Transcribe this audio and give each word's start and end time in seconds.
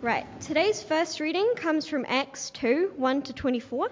Right, 0.00 0.40
today's 0.40 0.80
first 0.80 1.18
reading 1.18 1.54
comes 1.56 1.88
from 1.88 2.06
Acts 2.06 2.50
2 2.50 2.92
1 2.94 3.22
to 3.22 3.32
24. 3.32 3.88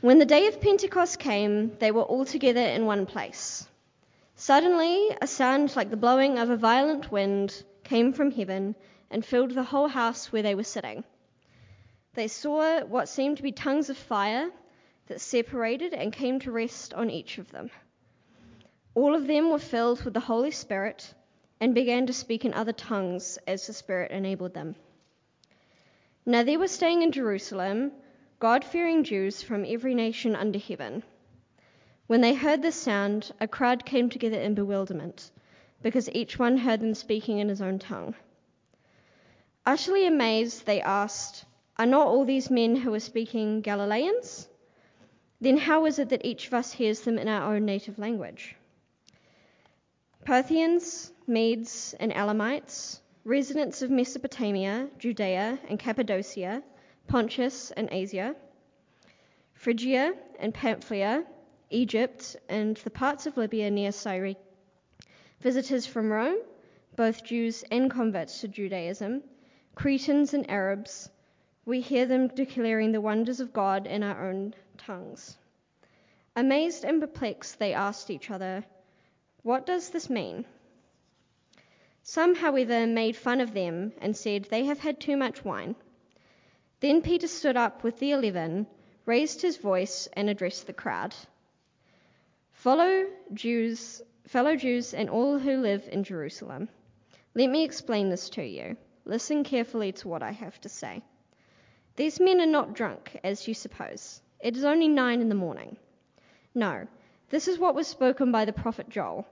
When 0.00 0.20
the 0.20 0.24
day 0.24 0.46
of 0.46 0.60
Pentecost 0.60 1.18
came, 1.18 1.76
they 1.80 1.90
were 1.90 2.04
all 2.04 2.24
together 2.24 2.60
in 2.60 2.86
one 2.86 3.04
place. 3.04 3.66
Suddenly, 4.36 5.08
a 5.20 5.26
sound 5.26 5.74
like 5.74 5.90
the 5.90 5.96
blowing 5.96 6.38
of 6.38 6.50
a 6.50 6.56
violent 6.56 7.10
wind 7.10 7.64
came 7.82 8.12
from 8.12 8.30
heaven 8.30 8.76
and 9.10 9.26
filled 9.26 9.50
the 9.50 9.64
whole 9.64 9.88
house 9.88 10.30
where 10.30 10.42
they 10.44 10.54
were 10.54 10.62
sitting. 10.62 11.02
They 12.14 12.28
saw 12.28 12.84
what 12.84 13.08
seemed 13.08 13.38
to 13.38 13.42
be 13.42 13.50
tongues 13.50 13.90
of 13.90 13.98
fire 13.98 14.52
that 15.08 15.20
separated 15.20 15.94
and 15.94 16.12
came 16.12 16.38
to 16.38 16.52
rest 16.52 16.94
on 16.94 17.10
each 17.10 17.38
of 17.38 17.50
them. 17.50 17.70
All 18.94 19.16
of 19.16 19.26
them 19.26 19.50
were 19.50 19.58
filled 19.58 20.04
with 20.04 20.14
the 20.14 20.20
Holy 20.20 20.52
Spirit 20.52 21.12
and 21.60 21.74
began 21.74 22.06
to 22.06 22.12
speak 22.12 22.44
in 22.44 22.54
other 22.54 22.72
tongues 22.72 23.38
as 23.46 23.66
the 23.66 23.72
Spirit 23.72 24.10
enabled 24.10 24.54
them. 24.54 24.76
Now 26.26 26.42
there 26.42 26.58
were 26.58 26.68
staying 26.68 27.02
in 27.02 27.12
Jerusalem 27.12 27.92
God 28.40 28.64
fearing 28.64 29.04
Jews 29.04 29.42
from 29.42 29.64
every 29.66 29.94
nation 29.94 30.36
under 30.36 30.58
heaven. 30.58 31.02
When 32.08 32.20
they 32.20 32.34
heard 32.34 32.60
this 32.60 32.76
sound, 32.76 33.32
a 33.40 33.48
crowd 33.48 33.86
came 33.86 34.10
together 34.10 34.38
in 34.38 34.54
bewilderment, 34.54 35.30
because 35.82 36.10
each 36.10 36.38
one 36.38 36.58
heard 36.58 36.80
them 36.80 36.94
speaking 36.94 37.38
in 37.38 37.48
his 37.48 37.62
own 37.62 37.78
tongue. 37.78 38.14
Utterly 39.64 40.06
amazed, 40.06 40.66
they 40.66 40.82
asked, 40.82 41.46
Are 41.78 41.86
not 41.86 42.06
all 42.06 42.26
these 42.26 42.50
men 42.50 42.76
who 42.76 42.92
are 42.92 43.00
speaking 43.00 43.62
Galileans? 43.62 44.48
Then 45.40 45.56
how 45.56 45.86
is 45.86 45.98
it 45.98 46.10
that 46.10 46.26
each 46.26 46.46
of 46.48 46.54
us 46.54 46.72
hears 46.72 47.00
them 47.00 47.18
in 47.18 47.28
our 47.28 47.54
own 47.54 47.64
native 47.64 47.98
language? 47.98 48.56
Parthians, 50.24 51.12
Medes, 51.26 51.94
and 52.00 52.10
Elamites, 52.10 53.02
residents 53.24 53.82
of 53.82 53.90
Mesopotamia, 53.90 54.88
Judea, 54.98 55.58
and 55.68 55.78
Cappadocia, 55.78 56.62
Pontus 57.06 57.70
and 57.72 57.90
Asia, 57.92 58.34
Phrygia 59.52 60.14
and 60.38 60.54
Pamphylia, 60.54 61.26
Egypt, 61.68 62.36
and 62.48 62.78
the 62.78 62.90
parts 62.90 63.26
of 63.26 63.36
Libya 63.36 63.70
near 63.70 63.92
Cyrene, 63.92 64.36
visitors 65.40 65.84
from 65.84 66.10
Rome, 66.10 66.38
both 66.96 67.22
Jews 67.22 67.62
and 67.70 67.90
converts 67.90 68.40
to 68.40 68.48
Judaism, 68.48 69.22
Cretans 69.74 70.32
and 70.32 70.48
Arabs, 70.50 71.10
we 71.66 71.82
hear 71.82 72.06
them 72.06 72.28
declaring 72.28 72.92
the 72.92 73.00
wonders 73.00 73.40
of 73.40 73.52
God 73.52 73.86
in 73.86 74.02
our 74.02 74.30
own 74.30 74.54
tongues. 74.78 75.36
Amazed 76.34 76.84
and 76.84 77.00
perplexed, 77.00 77.58
they 77.58 77.74
asked 77.74 78.10
each 78.10 78.30
other, 78.30 78.64
What 79.44 79.66
does 79.66 79.90
this 79.90 80.08
mean? 80.08 80.46
Some, 82.02 82.34
however, 82.34 82.86
made 82.86 83.14
fun 83.14 83.42
of 83.42 83.52
them 83.52 83.92
and 84.00 84.16
said, 84.16 84.44
They 84.44 84.64
have 84.64 84.78
had 84.78 84.98
too 84.98 85.18
much 85.18 85.44
wine. 85.44 85.76
Then 86.80 87.02
Peter 87.02 87.26
stood 87.28 87.54
up 87.54 87.84
with 87.84 87.98
the 87.98 88.12
eleven, 88.12 88.66
raised 89.04 89.42
his 89.42 89.58
voice, 89.58 90.08
and 90.14 90.30
addressed 90.30 90.66
the 90.66 90.72
crowd. 90.72 91.14
Follow 92.52 93.04
Jews, 93.34 94.00
fellow 94.26 94.56
Jews, 94.56 94.94
and 94.94 95.10
all 95.10 95.38
who 95.38 95.58
live 95.58 95.90
in 95.92 96.04
Jerusalem. 96.04 96.70
Let 97.34 97.50
me 97.50 97.64
explain 97.64 98.08
this 98.08 98.30
to 98.30 98.42
you. 98.42 98.78
Listen 99.04 99.44
carefully 99.44 99.92
to 99.92 100.08
what 100.08 100.22
I 100.22 100.30
have 100.30 100.58
to 100.62 100.70
say. 100.70 101.02
These 101.96 102.18
men 102.18 102.40
are 102.40 102.46
not 102.46 102.72
drunk, 102.72 103.20
as 103.22 103.46
you 103.46 103.52
suppose. 103.52 104.22
It 104.40 104.56
is 104.56 104.64
only 104.64 104.88
nine 104.88 105.20
in 105.20 105.28
the 105.28 105.34
morning. 105.34 105.76
No, 106.54 106.86
this 107.28 107.46
is 107.46 107.58
what 107.58 107.74
was 107.74 107.86
spoken 107.86 108.32
by 108.32 108.46
the 108.46 108.52
prophet 108.54 108.88
Joel. 108.88 109.26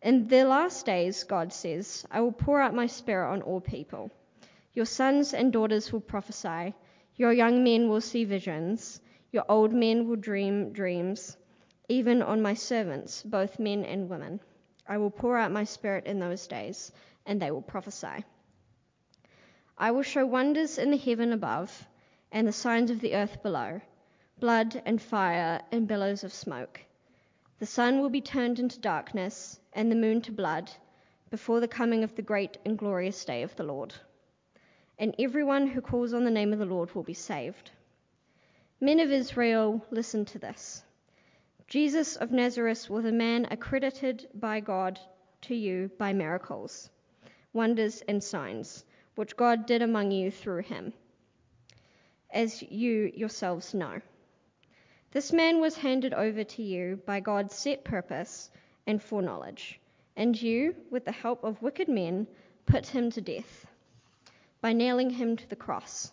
In 0.00 0.28
the 0.28 0.44
last 0.44 0.86
days, 0.86 1.24
God 1.24 1.52
says, 1.52 2.06
I 2.10 2.20
will 2.20 2.32
pour 2.32 2.60
out 2.60 2.74
my 2.74 2.86
spirit 2.86 3.30
on 3.32 3.42
all 3.42 3.60
people. 3.60 4.10
Your 4.72 4.86
sons 4.86 5.34
and 5.34 5.52
daughters 5.52 5.92
will 5.92 6.00
prophesy. 6.00 6.74
Your 7.16 7.32
young 7.32 7.64
men 7.64 7.88
will 7.88 8.00
see 8.00 8.24
visions. 8.24 9.00
Your 9.32 9.44
old 9.48 9.72
men 9.72 10.08
will 10.08 10.16
dream 10.16 10.72
dreams. 10.72 11.36
Even 11.88 12.22
on 12.22 12.40
my 12.40 12.54
servants, 12.54 13.22
both 13.22 13.58
men 13.58 13.84
and 13.84 14.08
women. 14.08 14.40
I 14.86 14.98
will 14.98 15.10
pour 15.10 15.36
out 15.36 15.50
my 15.50 15.64
spirit 15.64 16.06
in 16.06 16.20
those 16.20 16.46
days, 16.46 16.92
and 17.26 17.42
they 17.42 17.50
will 17.50 17.62
prophesy. 17.62 18.24
I 19.76 19.90
will 19.90 20.02
show 20.02 20.24
wonders 20.24 20.78
in 20.78 20.90
the 20.90 20.96
heaven 20.96 21.32
above, 21.32 21.88
and 22.30 22.46
the 22.46 22.52
signs 22.52 22.90
of 22.90 23.00
the 23.00 23.14
earth 23.14 23.42
below 23.42 23.80
blood 24.38 24.80
and 24.86 25.02
fire 25.02 25.60
and 25.72 25.88
billows 25.88 26.22
of 26.22 26.32
smoke. 26.32 26.80
The 27.58 27.66
sun 27.66 28.00
will 28.00 28.10
be 28.10 28.20
turned 28.20 28.58
into 28.58 28.80
darkness, 28.80 29.60
and 29.72 29.90
the 29.90 29.96
moon 29.96 30.20
to 30.22 30.32
blood, 30.32 30.70
before 31.30 31.60
the 31.60 31.68
coming 31.68 32.04
of 32.04 32.14
the 32.14 32.22
great 32.22 32.58
and 32.64 32.78
glorious 32.78 33.24
day 33.24 33.42
of 33.42 33.54
the 33.56 33.64
Lord 33.64 33.94
and 34.98 35.14
everyone 35.18 35.68
who 35.68 35.80
calls 35.80 36.12
on 36.12 36.24
the 36.24 36.30
name 36.30 36.52
of 36.52 36.58
the 36.58 36.66
Lord 36.66 36.94
will 36.94 37.04
be 37.04 37.14
saved. 37.14 37.70
Men 38.80 38.98
of 38.98 39.10
Israel, 39.10 39.84
listen 39.90 40.24
to 40.26 40.38
this. 40.38 40.82
Jesus 41.68 42.16
of 42.16 42.32
Nazareth 42.32 42.90
was 42.90 43.04
a 43.04 43.12
man 43.12 43.46
accredited 43.50 44.28
by 44.34 44.58
God 44.60 44.98
to 45.42 45.54
you 45.54 45.90
by 45.98 46.12
miracles, 46.12 46.90
wonders, 47.52 48.02
and 48.08 48.22
signs, 48.22 48.84
which 49.14 49.36
God 49.36 49.66
did 49.66 49.82
among 49.82 50.10
you 50.10 50.30
through 50.30 50.62
him, 50.62 50.92
as 52.30 52.62
you 52.62 53.12
yourselves 53.14 53.74
know. 53.74 54.00
This 55.10 55.32
man 55.32 55.60
was 55.60 55.78
handed 55.78 56.12
over 56.12 56.44
to 56.44 56.62
you 56.62 57.00
by 57.06 57.20
God's 57.20 57.54
set 57.54 57.82
purpose 57.82 58.50
and 58.86 59.02
foreknowledge, 59.02 59.80
and 60.16 60.40
you, 60.40 60.74
with 60.90 61.06
the 61.06 61.12
help 61.12 61.42
of 61.42 61.62
wicked 61.62 61.88
men, 61.88 62.26
put 62.66 62.88
him 62.88 63.10
to 63.12 63.20
death 63.22 63.66
by 64.60 64.74
nailing 64.74 65.08
him 65.08 65.36
to 65.36 65.48
the 65.48 65.56
cross. 65.56 66.12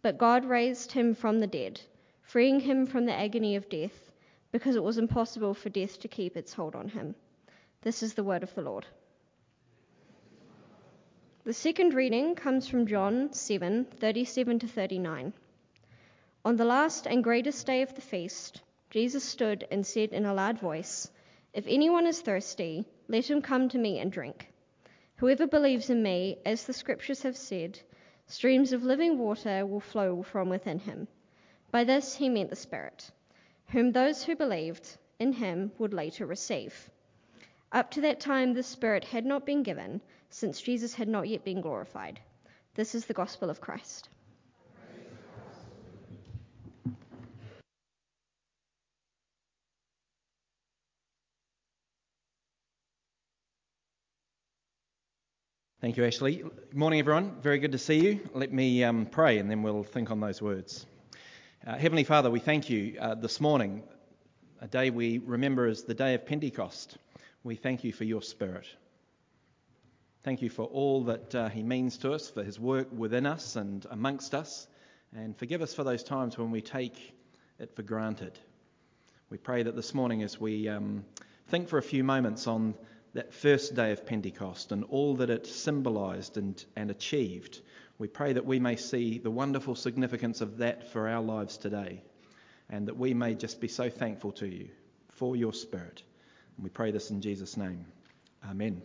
But 0.00 0.16
God 0.16 0.46
raised 0.46 0.92
him 0.92 1.14
from 1.14 1.40
the 1.40 1.46
dead, 1.46 1.80
freeing 2.22 2.60
him 2.60 2.86
from 2.86 3.04
the 3.04 3.12
agony 3.12 3.54
of 3.54 3.68
death, 3.68 4.10
because 4.50 4.76
it 4.76 4.82
was 4.82 4.96
impossible 4.96 5.52
for 5.52 5.68
death 5.68 6.00
to 6.00 6.08
keep 6.08 6.36
its 6.36 6.54
hold 6.54 6.74
on 6.74 6.88
him. 6.88 7.14
This 7.82 8.02
is 8.02 8.14
the 8.14 8.24
word 8.24 8.42
of 8.42 8.54
the 8.54 8.62
Lord. 8.62 8.86
The 11.44 11.52
second 11.52 11.92
reading 11.92 12.34
comes 12.34 12.66
from 12.66 12.86
John 12.86 13.32
7 13.32 13.84
37 13.84 14.58
to 14.60 14.66
39. 14.66 15.32
On 16.46 16.54
the 16.54 16.64
last 16.64 17.08
and 17.08 17.24
greatest 17.24 17.66
day 17.66 17.82
of 17.82 17.92
the 17.96 18.00
feast, 18.00 18.62
Jesus 18.90 19.24
stood 19.24 19.66
and 19.68 19.84
said 19.84 20.12
in 20.12 20.24
a 20.24 20.32
loud 20.32 20.60
voice, 20.60 21.10
If 21.52 21.66
anyone 21.66 22.06
is 22.06 22.20
thirsty, 22.20 22.86
let 23.08 23.28
him 23.28 23.42
come 23.42 23.68
to 23.70 23.78
me 23.78 23.98
and 23.98 24.12
drink. 24.12 24.52
Whoever 25.16 25.48
believes 25.48 25.90
in 25.90 26.04
me, 26.04 26.38
as 26.46 26.64
the 26.64 26.72
scriptures 26.72 27.22
have 27.22 27.36
said, 27.36 27.80
streams 28.28 28.72
of 28.72 28.84
living 28.84 29.18
water 29.18 29.66
will 29.66 29.80
flow 29.80 30.22
from 30.22 30.48
within 30.48 30.78
him. 30.78 31.08
By 31.72 31.82
this 31.82 32.14
he 32.14 32.28
meant 32.28 32.50
the 32.50 32.54
Spirit, 32.54 33.10
whom 33.70 33.90
those 33.90 34.22
who 34.22 34.36
believed 34.36 34.98
in 35.18 35.32
him 35.32 35.72
would 35.78 35.92
later 35.92 36.26
receive. 36.26 36.90
Up 37.72 37.90
to 37.90 38.00
that 38.02 38.20
time, 38.20 38.54
the 38.54 38.62
Spirit 38.62 39.02
had 39.02 39.26
not 39.26 39.46
been 39.46 39.64
given, 39.64 40.00
since 40.30 40.60
Jesus 40.60 40.94
had 40.94 41.08
not 41.08 41.26
yet 41.26 41.42
been 41.42 41.60
glorified. 41.60 42.20
This 42.76 42.94
is 42.94 43.06
the 43.06 43.14
gospel 43.14 43.50
of 43.50 43.60
Christ. 43.60 44.10
Thank 55.86 55.98
you, 55.98 56.04
Ashley. 56.04 56.36
Good 56.38 56.74
morning, 56.74 56.98
everyone. 56.98 57.36
Very 57.40 57.60
good 57.60 57.70
to 57.70 57.78
see 57.78 58.00
you. 58.00 58.28
Let 58.34 58.52
me 58.52 58.82
um, 58.82 59.06
pray 59.06 59.38
and 59.38 59.48
then 59.48 59.62
we'll 59.62 59.84
think 59.84 60.10
on 60.10 60.18
those 60.18 60.42
words. 60.42 60.84
Uh, 61.64 61.76
Heavenly 61.76 62.02
Father, 62.02 62.28
we 62.28 62.40
thank 62.40 62.68
you 62.68 62.96
uh, 63.00 63.14
this 63.14 63.40
morning, 63.40 63.84
a 64.60 64.66
day 64.66 64.90
we 64.90 65.18
remember 65.18 65.64
as 65.68 65.84
the 65.84 65.94
day 65.94 66.14
of 66.14 66.26
Pentecost. 66.26 66.98
We 67.44 67.54
thank 67.54 67.84
you 67.84 67.92
for 67.92 68.02
your 68.02 68.20
Spirit. 68.20 68.66
Thank 70.24 70.42
you 70.42 70.50
for 70.50 70.64
all 70.64 71.04
that 71.04 71.32
uh, 71.36 71.48
He 71.50 71.62
means 71.62 71.98
to 71.98 72.14
us, 72.14 72.28
for 72.30 72.42
His 72.42 72.58
work 72.58 72.88
within 72.90 73.24
us 73.24 73.54
and 73.54 73.86
amongst 73.88 74.34
us, 74.34 74.66
and 75.14 75.38
forgive 75.38 75.62
us 75.62 75.72
for 75.72 75.84
those 75.84 76.02
times 76.02 76.36
when 76.36 76.50
we 76.50 76.62
take 76.62 77.14
it 77.60 77.76
for 77.76 77.82
granted. 77.82 78.36
We 79.30 79.38
pray 79.38 79.62
that 79.62 79.76
this 79.76 79.94
morning, 79.94 80.24
as 80.24 80.40
we 80.40 80.68
um, 80.68 81.04
think 81.46 81.68
for 81.68 81.78
a 81.78 81.82
few 81.82 82.02
moments 82.02 82.48
on 82.48 82.74
that 83.16 83.32
first 83.32 83.74
day 83.74 83.92
of 83.92 84.06
Pentecost 84.06 84.72
and 84.72 84.84
all 84.84 85.16
that 85.16 85.30
it 85.30 85.46
symbolized 85.46 86.36
and, 86.36 86.62
and 86.76 86.90
achieved. 86.90 87.60
We 87.98 88.08
pray 88.08 88.34
that 88.34 88.44
we 88.44 88.60
may 88.60 88.76
see 88.76 89.18
the 89.18 89.30
wonderful 89.30 89.74
significance 89.74 90.42
of 90.42 90.58
that 90.58 90.92
for 90.92 91.08
our 91.08 91.22
lives 91.22 91.56
today 91.56 92.02
and 92.68 92.88
that 92.88 92.96
we 92.96 93.14
may 93.14 93.34
just 93.34 93.60
be 93.60 93.68
so 93.68 93.88
thankful 93.88 94.32
to 94.32 94.46
you 94.46 94.68
for 95.12 95.34
your 95.34 95.54
Spirit. 95.54 96.02
And 96.56 96.64
we 96.64 96.70
pray 96.70 96.90
this 96.90 97.10
in 97.10 97.22
Jesus' 97.22 97.56
name. 97.56 97.86
Amen. 98.48 98.82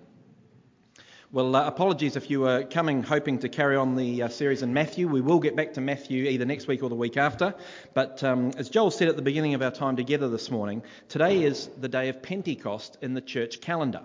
Well, 1.34 1.56
uh, 1.56 1.66
apologies 1.66 2.16
if 2.16 2.30
you 2.30 2.42
were 2.42 2.64
coming 2.64 3.04
hoping 3.04 3.40
to 3.40 3.50
carry 3.50 3.76
on 3.76 3.96
the 3.96 4.24
uh, 4.24 4.28
series 4.30 4.62
in 4.62 4.74
Matthew. 4.74 5.08
We 5.08 5.22
will 5.22 5.40
get 5.40 5.56
back 5.56 5.74
to 5.74 5.82
Matthew 5.82 6.26
either 6.26 6.46
next 6.46 6.68
week 6.68 6.84
or 6.84 6.90
the 6.90 6.96
week 6.96 7.18
after. 7.18 7.54
But 7.94 8.24
um, 8.24 8.52
as 8.58 8.70
Joel 8.70 8.92
said 8.92 9.08
at 9.08 9.16
the 9.16 9.22
beginning 9.22 9.54
of 9.54 9.62
our 9.62 9.72
time 9.72 9.96
together 9.96 10.30
this 10.30 10.52
morning, 10.52 10.84
today 11.08 11.44
is 11.44 11.68
the 11.80 11.88
day 11.88 12.10
of 12.10 12.22
Pentecost 12.22 12.98
in 13.02 13.14
the 13.14 13.22
church 13.22 13.62
calendar. 13.62 14.02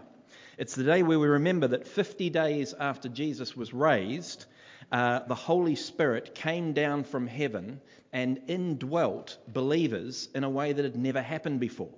It's 0.58 0.75
the 0.75 0.85
day 0.85 1.03
where 1.03 1.19
we 1.19 1.26
remember 1.26 1.69
that 1.69 1.87
50 1.87 2.31
days 2.31 2.73
after 2.73 3.11
Jesus 3.11 3.55
was 3.55 3.75
raised, 3.75 4.47
uh, 4.91 5.20
the 5.26 5.35
Holy 5.35 5.75
Spirit 5.75 6.35
came 6.35 6.73
down 6.73 7.05
from 7.05 7.26
heaven 7.26 7.81
and 8.11 8.41
indwelt 8.49 9.37
believers 9.49 10.31
in 10.35 10.44
a 10.44 10.50
way 10.50 10.73
that 10.73 10.85
had 10.85 10.97
never 10.97 11.20
happened 11.20 11.61
before. 11.61 11.93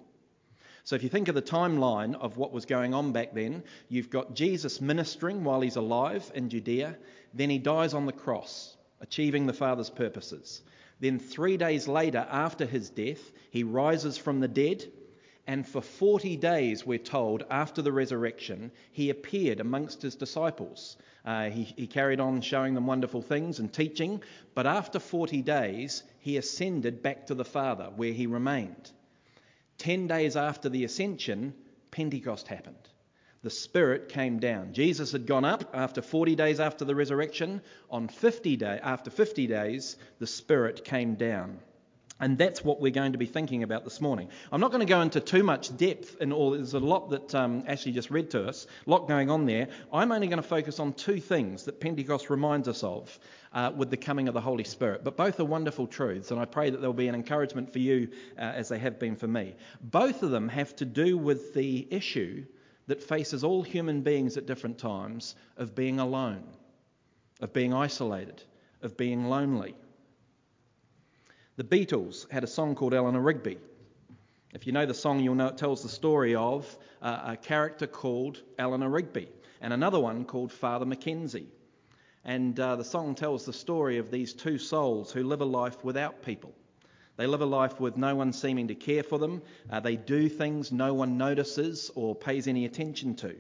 So, 0.82 0.96
if 0.96 1.04
you 1.04 1.08
think 1.08 1.28
of 1.28 1.36
the 1.36 1.42
timeline 1.42 2.14
of 2.16 2.36
what 2.36 2.52
was 2.52 2.64
going 2.64 2.94
on 2.94 3.12
back 3.12 3.32
then, 3.32 3.62
you've 3.88 4.10
got 4.10 4.34
Jesus 4.34 4.80
ministering 4.80 5.44
while 5.44 5.60
he's 5.60 5.76
alive 5.76 6.28
in 6.34 6.48
Judea, 6.48 6.96
then 7.34 7.50
he 7.50 7.58
dies 7.58 7.94
on 7.94 8.06
the 8.06 8.12
cross, 8.12 8.76
achieving 9.00 9.46
the 9.46 9.52
Father's 9.52 9.90
purposes. 9.90 10.62
Then, 10.98 11.20
three 11.20 11.58
days 11.58 11.86
later, 11.86 12.26
after 12.28 12.66
his 12.66 12.90
death, 12.90 13.20
he 13.50 13.62
rises 13.62 14.16
from 14.16 14.40
the 14.40 14.48
dead, 14.48 14.84
and 15.48 15.66
for 15.66 15.80
40 15.80 16.36
days, 16.36 16.84
we're 16.84 16.98
told, 16.98 17.42
after 17.48 17.80
the 17.80 17.90
resurrection, 17.90 18.70
he 18.92 19.08
appeared 19.08 19.60
amongst 19.60 20.02
his 20.02 20.14
disciples. 20.14 20.98
Uh, 21.24 21.48
he, 21.48 21.64
he 21.64 21.86
carried 21.86 22.20
on 22.20 22.42
showing 22.42 22.74
them 22.74 22.86
wonderful 22.86 23.22
things 23.22 23.58
and 23.58 23.72
teaching, 23.72 24.22
but 24.54 24.66
after 24.66 24.98
40 24.98 25.40
days, 25.40 26.02
he 26.18 26.36
ascended 26.36 27.02
back 27.02 27.26
to 27.26 27.34
the 27.34 27.46
Father, 27.46 27.90
where 27.96 28.12
he 28.12 28.26
remained. 28.26 28.90
Ten 29.78 30.06
days 30.06 30.36
after 30.36 30.68
the 30.68 30.84
ascension, 30.84 31.54
Pentecost 31.90 32.46
happened. 32.46 32.86
The 33.42 33.48
Spirit 33.48 34.10
came 34.10 34.40
down. 34.40 34.74
Jesus 34.74 35.12
had 35.12 35.24
gone 35.24 35.46
up 35.46 35.70
after 35.72 36.02
40 36.02 36.34
days 36.34 36.60
after 36.60 36.84
the 36.84 36.94
resurrection. 36.94 37.62
On 37.88 38.08
50 38.08 38.58
day, 38.58 38.80
after 38.82 39.10
50 39.10 39.46
days, 39.46 39.96
the 40.18 40.26
Spirit 40.26 40.84
came 40.84 41.14
down. 41.14 41.60
And 42.20 42.36
that's 42.36 42.64
what 42.64 42.80
we're 42.80 42.90
going 42.90 43.12
to 43.12 43.18
be 43.18 43.26
thinking 43.26 43.62
about 43.62 43.84
this 43.84 44.00
morning. 44.00 44.28
I'm 44.50 44.60
not 44.60 44.72
going 44.72 44.80
to 44.80 44.92
go 44.92 45.00
into 45.00 45.20
too 45.20 45.44
much 45.44 45.76
depth 45.76 46.20
in 46.20 46.32
all. 46.32 46.50
There's 46.50 46.74
a 46.74 46.80
lot 46.80 47.10
that 47.10 47.34
um, 47.34 47.62
Ashley 47.66 47.92
just 47.92 48.10
read 48.10 48.30
to 48.30 48.48
us, 48.48 48.66
a 48.86 48.90
lot 48.90 49.06
going 49.06 49.30
on 49.30 49.46
there. 49.46 49.68
I'm 49.92 50.10
only 50.10 50.26
going 50.26 50.42
to 50.42 50.48
focus 50.48 50.80
on 50.80 50.94
two 50.94 51.20
things 51.20 51.64
that 51.64 51.80
Pentecost 51.80 52.28
reminds 52.28 52.66
us 52.66 52.82
of 52.82 53.16
uh, 53.52 53.70
with 53.76 53.90
the 53.90 53.96
coming 53.96 54.26
of 54.26 54.34
the 54.34 54.40
Holy 54.40 54.64
Spirit. 54.64 55.04
But 55.04 55.16
both 55.16 55.38
are 55.38 55.44
wonderful 55.44 55.86
truths, 55.86 56.32
and 56.32 56.40
I 56.40 56.44
pray 56.44 56.70
that 56.70 56.80
they'll 56.80 56.92
be 56.92 57.08
an 57.08 57.14
encouragement 57.14 57.72
for 57.72 57.78
you 57.78 58.08
uh, 58.36 58.40
as 58.40 58.68
they 58.68 58.78
have 58.78 58.98
been 58.98 59.14
for 59.14 59.28
me. 59.28 59.54
Both 59.80 60.24
of 60.24 60.30
them 60.30 60.48
have 60.48 60.74
to 60.76 60.84
do 60.84 61.16
with 61.16 61.54
the 61.54 61.86
issue 61.90 62.44
that 62.88 63.02
faces 63.02 63.44
all 63.44 63.62
human 63.62 64.00
beings 64.00 64.36
at 64.36 64.46
different 64.46 64.78
times 64.78 65.36
of 65.56 65.74
being 65.74 66.00
alone, 66.00 66.42
of 67.40 67.52
being 67.52 67.72
isolated, 67.72 68.42
of 68.82 68.96
being 68.96 69.26
lonely. 69.26 69.76
The 71.58 71.64
Beatles 71.64 72.30
had 72.30 72.44
a 72.44 72.46
song 72.46 72.76
called 72.76 72.94
Eleanor 72.94 73.20
Rigby. 73.20 73.58
If 74.54 74.64
you 74.64 74.72
know 74.72 74.86
the 74.86 74.94
song, 74.94 75.18
you'll 75.18 75.34
know 75.34 75.48
it 75.48 75.58
tells 75.58 75.82
the 75.82 75.88
story 75.88 76.36
of 76.36 76.78
uh, 77.02 77.32
a 77.32 77.36
character 77.36 77.88
called 77.88 78.40
Eleanor 78.60 78.88
Rigby 78.88 79.28
and 79.60 79.72
another 79.72 79.98
one 79.98 80.24
called 80.24 80.52
Father 80.52 80.86
McKenzie. 80.86 81.48
And 82.24 82.60
uh, 82.60 82.76
the 82.76 82.84
song 82.84 83.16
tells 83.16 83.44
the 83.44 83.52
story 83.52 83.98
of 83.98 84.12
these 84.12 84.34
two 84.34 84.56
souls 84.56 85.10
who 85.10 85.24
live 85.24 85.40
a 85.40 85.44
life 85.44 85.82
without 85.82 86.22
people. 86.22 86.54
They 87.16 87.26
live 87.26 87.40
a 87.40 87.46
life 87.46 87.80
with 87.80 87.96
no 87.96 88.14
one 88.14 88.32
seeming 88.32 88.68
to 88.68 88.76
care 88.76 89.02
for 89.02 89.18
them. 89.18 89.42
Uh, 89.68 89.80
they 89.80 89.96
do 89.96 90.28
things 90.28 90.70
no 90.70 90.94
one 90.94 91.18
notices 91.18 91.90
or 91.96 92.14
pays 92.14 92.46
any 92.46 92.66
attention 92.66 93.16
to. 93.16 93.34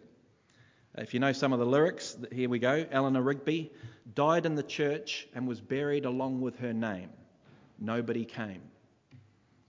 If 0.96 1.14
you 1.14 1.20
know 1.20 1.30
some 1.30 1.52
of 1.52 1.60
the 1.60 1.66
lyrics, 1.66 2.16
here 2.32 2.48
we 2.48 2.58
go. 2.58 2.84
Eleanor 2.90 3.22
Rigby 3.22 3.70
died 4.12 4.44
in 4.44 4.56
the 4.56 4.64
church 4.64 5.28
and 5.36 5.46
was 5.46 5.60
buried 5.60 6.04
along 6.04 6.40
with 6.40 6.58
her 6.58 6.72
name 6.72 7.10
nobody 7.78 8.24
came. 8.24 8.62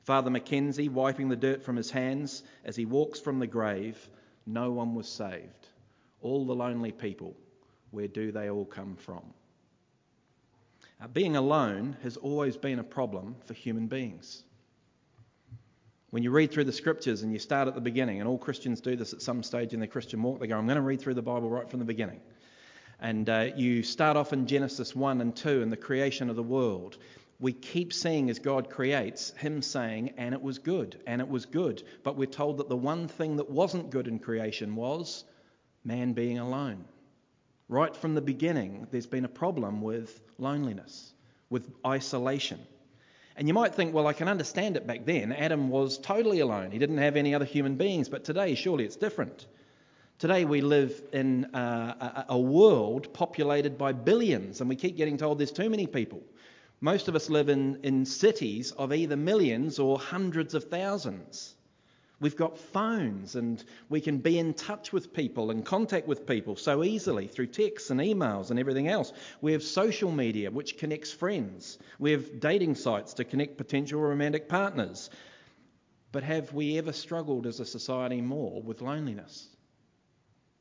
Father 0.04 0.32
McKenzie, 0.32 0.90
wiping 0.90 1.30
the 1.30 1.36
dirt 1.36 1.64
from 1.64 1.76
his 1.76 1.92
hands 1.92 2.44
as 2.66 2.76
he 2.76 2.86
walks 2.86 3.20
from 3.20 3.40
the 3.40 3.48
grave, 3.48 4.10
no 4.46 4.72
one 4.72 4.96
was 4.96 5.08
saved. 5.08 5.68
All 6.22 6.46
the 6.46 6.56
lonely 6.56 6.92
people, 6.92 7.36
where 7.92 8.08
do 8.08 8.32
they 8.32 8.50
all 8.50 8.66
come 8.66 8.96
from? 8.96 9.22
Being 11.14 11.36
alone 11.36 11.96
has 12.04 12.18
always 12.18 12.58
been 12.58 12.80
a 12.80 12.84
problem 12.84 13.36
for 13.46 13.54
human 13.54 13.88
beings. 13.88 14.44
When 16.10 16.24
you 16.24 16.32
read 16.32 16.52
through 16.52 16.64
the 16.64 16.74
scriptures 16.74 17.22
and 17.22 17.32
you 17.32 17.40
start 17.40 17.68
at 17.68 17.76
the 17.76 17.82
beginning, 17.82 18.20
and 18.20 18.28
all 18.28 18.38
Christians 18.38 18.82
do 18.82 18.96
this 18.96 19.14
at 19.14 19.22
some 19.22 19.44
stage 19.44 19.74
in 19.74 19.80
their 19.80 19.88
Christian 19.88 20.24
walk, 20.24 20.40
they 20.40 20.48
go, 20.48 20.58
I'm 20.58 20.66
going 20.66 20.76
to 20.76 20.82
read 20.82 21.00
through 21.00 21.14
the 21.14 21.22
Bible 21.22 21.50
right 21.50 21.70
from 21.70 21.80
the 21.80 21.86
beginning. 21.86 22.20
And 23.00 23.30
uh, 23.30 23.52
you 23.56 23.84
start 23.84 24.18
off 24.18 24.34
in 24.34 24.48
Genesis 24.48 24.96
1 24.96 25.22
and 25.22 25.36
2 25.36 25.62
in 25.62 25.70
the 25.70 25.78
creation 25.78 26.30
of 26.30 26.36
the 26.36 26.44
world 26.44 26.98
we 27.40 27.54
keep 27.54 27.94
seeing 27.94 28.30
as 28.30 28.38
God 28.38 28.70
creates, 28.70 29.32
Him 29.38 29.62
saying, 29.62 30.14
and 30.18 30.34
it 30.34 30.42
was 30.42 30.60
good, 30.60 31.02
and 31.08 31.22
it 31.22 31.30
was 31.30 31.46
good. 31.46 31.84
But 32.04 32.18
we're 32.18 32.26
told 32.26 32.58
that 32.58 32.68
the 32.68 32.76
one 32.76 33.08
thing 33.08 33.38
that 33.38 33.50
wasn't 33.50 33.92
good 33.92 34.08
in 34.08 34.20
creation 34.20 34.76
was 34.76 35.24
man 35.86 36.12
being 36.12 36.38
alone. 36.38 36.84
Right 37.70 37.96
from 37.96 38.14
the 38.14 38.22
beginning, 38.22 38.88
there's 38.92 39.08
been 39.08 39.26
a 39.26 39.30
problem 39.30 39.82
with 39.82 40.20
loneliness, 40.38 41.14
with 41.50 41.72
isolation. 41.86 42.60
And 43.38 43.48
you 43.48 43.54
might 43.54 43.74
think, 43.74 43.94
well, 43.94 44.08
I 44.08 44.14
can 44.14 44.28
understand 44.28 44.76
it 44.76 44.86
back 44.86 45.06
then. 45.06 45.32
Adam 45.32 45.70
was 45.70 45.98
totally 45.98 46.42
alone, 46.42 46.72
he 46.72 46.78
didn't 46.78 46.98
have 46.98 47.16
any 47.16 47.34
other 47.34 47.46
human 47.46 47.76
beings. 47.76 48.10
But 48.10 48.26
today, 48.26 48.54
surely 48.56 48.84
it's 48.84 48.98
different. 48.98 49.48
Today, 50.18 50.44
we 50.44 50.60
live 50.60 51.02
in 51.14 51.46
uh, 51.56 52.26
a, 52.28 52.34
a, 52.34 52.36
a 52.36 52.38
world 52.38 53.14
populated 53.14 53.78
by 53.78 53.94
billions, 53.94 54.60
and 54.60 54.70
we 54.70 54.76
keep 54.76 54.98
getting 54.98 55.16
told 55.16 55.40
there's 55.40 55.54
too 55.54 55.70
many 55.70 55.88
people. 55.88 56.22
Most 56.82 57.08
of 57.08 57.16
us 57.16 57.30
live 57.30 57.50
in, 57.50 57.80
in 57.84 58.06
cities 58.06 58.72
of 58.72 58.94
either 58.94 59.18
millions 59.18 59.80
or 59.80 60.00
hundreds 60.00 60.54
of 60.54 60.66
thousands. 60.66 61.56
We've 62.22 62.36
got 62.36 62.58
phones 62.58 63.36
and 63.36 63.64
we 63.88 64.02
can 64.02 64.18
be 64.18 64.40
in 64.40 64.54
touch 64.54 64.92
with 64.92 65.14
people 65.14 65.52
and 65.52 65.66
contact 65.66 66.08
with 66.08 66.28
people 66.28 66.56
so 66.58 66.84
easily 66.84 67.28
through 67.28 67.48
texts 67.48 67.90
and 67.90 68.00
emails 68.00 68.50
and 68.50 68.60
everything 68.60 68.88
else. 68.90 69.14
We 69.42 69.54
have 69.54 69.64
social 69.64 70.12
media 70.12 70.52
which 70.52 70.78
connects 70.78 71.12
friends. 71.12 71.80
We 71.98 72.12
have 72.12 72.40
dating 72.40 72.76
sites 72.76 73.14
to 73.16 73.24
connect 73.24 73.58
potential 73.58 74.02
romantic 74.02 74.50
partners. 74.50 75.10
But 76.12 76.24
have 76.24 76.54
we 76.54 76.78
ever 76.78 76.92
struggled 76.92 77.46
as 77.46 77.60
a 77.60 77.66
society 77.66 78.20
more 78.22 78.62
with 78.62 78.82
loneliness? 78.82 79.48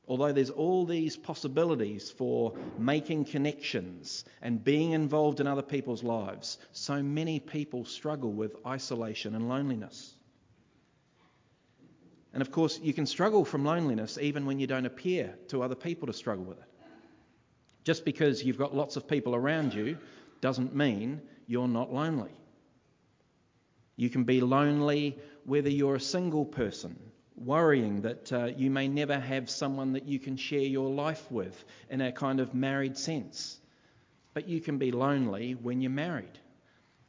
Although 0.08 0.32
there's 0.32 0.49
all 0.49 0.87
these 0.87 1.19
possibilities 1.19 2.10
for 2.10 2.56
making 2.78 3.26
connections 3.26 4.25
and 4.40 4.64
being 4.64 4.93
involved 4.93 5.38
in 5.38 5.46
other 5.46 5.62
people's 5.62 6.02
lives, 6.02 6.56
so 6.72 7.02
many 7.02 7.40
people 7.40 7.84
struggle 7.84 8.32
with 8.32 8.56
isolation 8.66 9.34
and 9.34 9.50
loneliness. 9.50 10.14
And 12.32 12.40
of 12.40 12.50
course, 12.50 12.81
you 12.82 12.94
can 12.94 13.05
struggle 13.05 13.44
from 13.44 13.66
loneliness 13.66 14.16
even 14.19 14.46
when 14.46 14.58
you 14.58 14.66
don't 14.66 14.87
appear 14.87 15.34
to 15.49 15.62
other 15.62 15.75
people 15.75 16.06
to 16.06 16.14
struggle 16.14 16.44
with 16.44 16.58
it. 16.58 16.64
Just 17.84 18.06
because 18.06 18.43
you've 18.43 18.58
got 18.58 18.75
lots 18.75 18.96
of 18.96 19.06
people 19.06 19.34
around 19.34 19.75
you 19.75 19.99
doesn't 20.40 20.75
mean 20.75 21.20
you're 21.46 21.69
not 21.69 21.93
lonely. 21.93 22.32
You 23.96 24.08
can 24.08 24.24
be 24.24 24.41
lonely 24.41 25.19
whether 25.44 25.69
you're 25.69 25.96
a 25.96 26.00
single 26.00 26.46
person 26.46 26.98
worrying 27.40 28.02
that 28.02 28.32
uh, 28.32 28.46
you 28.46 28.70
may 28.70 28.88
never 28.88 29.18
have 29.18 29.48
someone 29.48 29.92
that 29.92 30.06
you 30.06 30.18
can 30.18 30.36
share 30.36 30.60
your 30.60 30.90
life 30.90 31.30
with 31.30 31.64
in 31.90 32.00
a 32.00 32.12
kind 32.12 32.40
of 32.40 32.54
married 32.54 32.96
sense. 32.96 33.58
But 34.34 34.48
you 34.48 34.60
can 34.60 34.78
be 34.78 34.92
lonely 34.92 35.52
when 35.52 35.80
you're 35.80 35.90
married. 35.90 36.38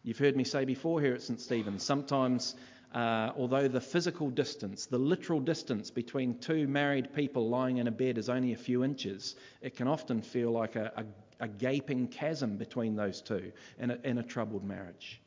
You've 0.04 0.18
heard 0.18 0.36
me 0.36 0.44
say 0.44 0.66
before 0.66 1.02
here 1.02 1.14
at 1.14 1.22
St. 1.22 1.40
Stephen's, 1.40 1.84
sometimes, 1.84 2.56
uh, 2.94 3.32
although 3.38 3.68
the 3.68 3.82
physical 3.82 4.30
distance, 4.30 4.86
the 4.86 4.98
literal 4.98 5.40
distance 5.40 5.92
between 5.92 6.40
two 6.40 6.68
married 6.68 7.14
people 7.14 7.50
lying 7.50 7.78
in 7.78 7.88
a 7.88 7.92
bed 7.92 8.18
is 8.18 8.30
only 8.30 8.54
a 8.54 8.58
few 8.58 8.84
inches, 8.84 9.36
it 9.62 9.76
can 9.76 9.88
often 9.88 10.22
feel 10.22 10.52
like 10.52 10.76
a, 10.76 10.92
a, 10.96 11.46
a 11.46 11.48
gaping 11.48 12.08
chasm 12.08 12.58
between 12.58 12.96
those 12.96 13.22
two 13.22 13.52
in 13.78 13.92
a, 13.92 13.98
in 14.04 14.18
a 14.18 14.24
troubled 14.24 14.64
marriage. 14.64 15.22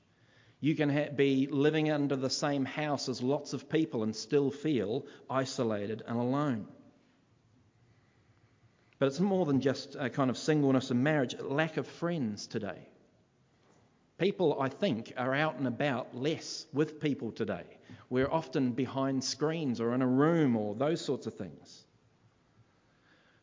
You 0.62 0.76
can 0.76 0.90
ha- 0.90 1.10
be 1.14 1.48
living 1.48 1.90
under 1.90 2.14
the 2.14 2.30
same 2.30 2.64
house 2.64 3.08
as 3.08 3.20
lots 3.20 3.52
of 3.52 3.68
people 3.68 4.04
and 4.04 4.14
still 4.14 4.52
feel 4.52 5.04
isolated 5.28 6.04
and 6.06 6.16
alone. 6.16 6.68
But 9.00 9.06
it's 9.06 9.18
more 9.18 9.44
than 9.44 9.60
just 9.60 9.96
a 9.98 10.08
kind 10.08 10.30
of 10.30 10.38
singleness 10.38 10.92
and 10.92 11.02
marriage, 11.02 11.34
lack 11.40 11.78
of 11.78 11.88
friends 11.88 12.46
today. 12.46 12.78
People, 14.18 14.60
I 14.60 14.68
think, 14.68 15.12
are 15.16 15.34
out 15.34 15.56
and 15.56 15.66
about 15.66 16.14
less 16.14 16.64
with 16.72 17.00
people 17.00 17.32
today. 17.32 17.64
We're 18.08 18.30
often 18.30 18.70
behind 18.70 19.24
screens 19.24 19.80
or 19.80 19.92
in 19.94 20.00
a 20.00 20.06
room 20.06 20.54
or 20.54 20.76
those 20.76 21.00
sorts 21.04 21.26
of 21.26 21.34
things. 21.34 21.84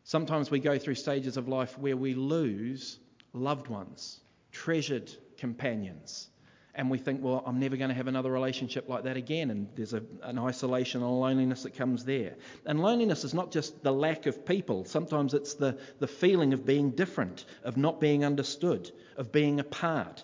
Sometimes 0.06 0.50
we 0.50 0.62
go 0.62 0.78
through 0.78 0.96
stages 0.96 1.36
of 1.36 1.50
life 1.50 1.78
where 1.78 1.98
we 1.98 2.14
lose 2.14 2.98
loved 3.34 3.68
ones, 3.68 4.22
treasured 4.54 5.12
companions, 5.38 6.30
and 6.76 6.90
we 6.90 6.98
think, 6.98 7.24
well, 7.24 7.44
I'm 7.46 7.60
never 7.60 7.78
going 7.78 7.90
to 7.90 7.96
have 7.96 8.08
another 8.08 8.32
relationship 8.32 8.88
like 8.88 9.04
that 9.04 9.18
again. 9.18 9.50
And 9.50 9.68
there's 9.76 9.94
a, 9.94 10.04
an 10.22 10.38
isolation 10.38 11.02
and 11.02 11.10
a 11.10 11.14
loneliness 11.14 11.64
that 11.64 11.76
comes 11.76 12.06
there. 12.06 12.36
And 12.66 12.80
loneliness 12.80 13.24
is 13.24 13.34
not 13.34 13.52
just 13.52 13.84
the 13.84 13.92
lack 13.92 14.28
of 14.28 14.46
people, 14.46 14.86
sometimes 14.86 15.34
it's 15.34 15.56
the, 15.56 15.78
the 16.00 16.08
feeling 16.08 16.54
of 16.54 16.66
being 16.66 16.92
different, 16.92 17.46
of 17.64 17.76
not 17.76 18.00
being 18.00 18.24
understood, 18.24 18.92
of 19.18 19.32
being 19.32 19.60
apart. 19.60 20.24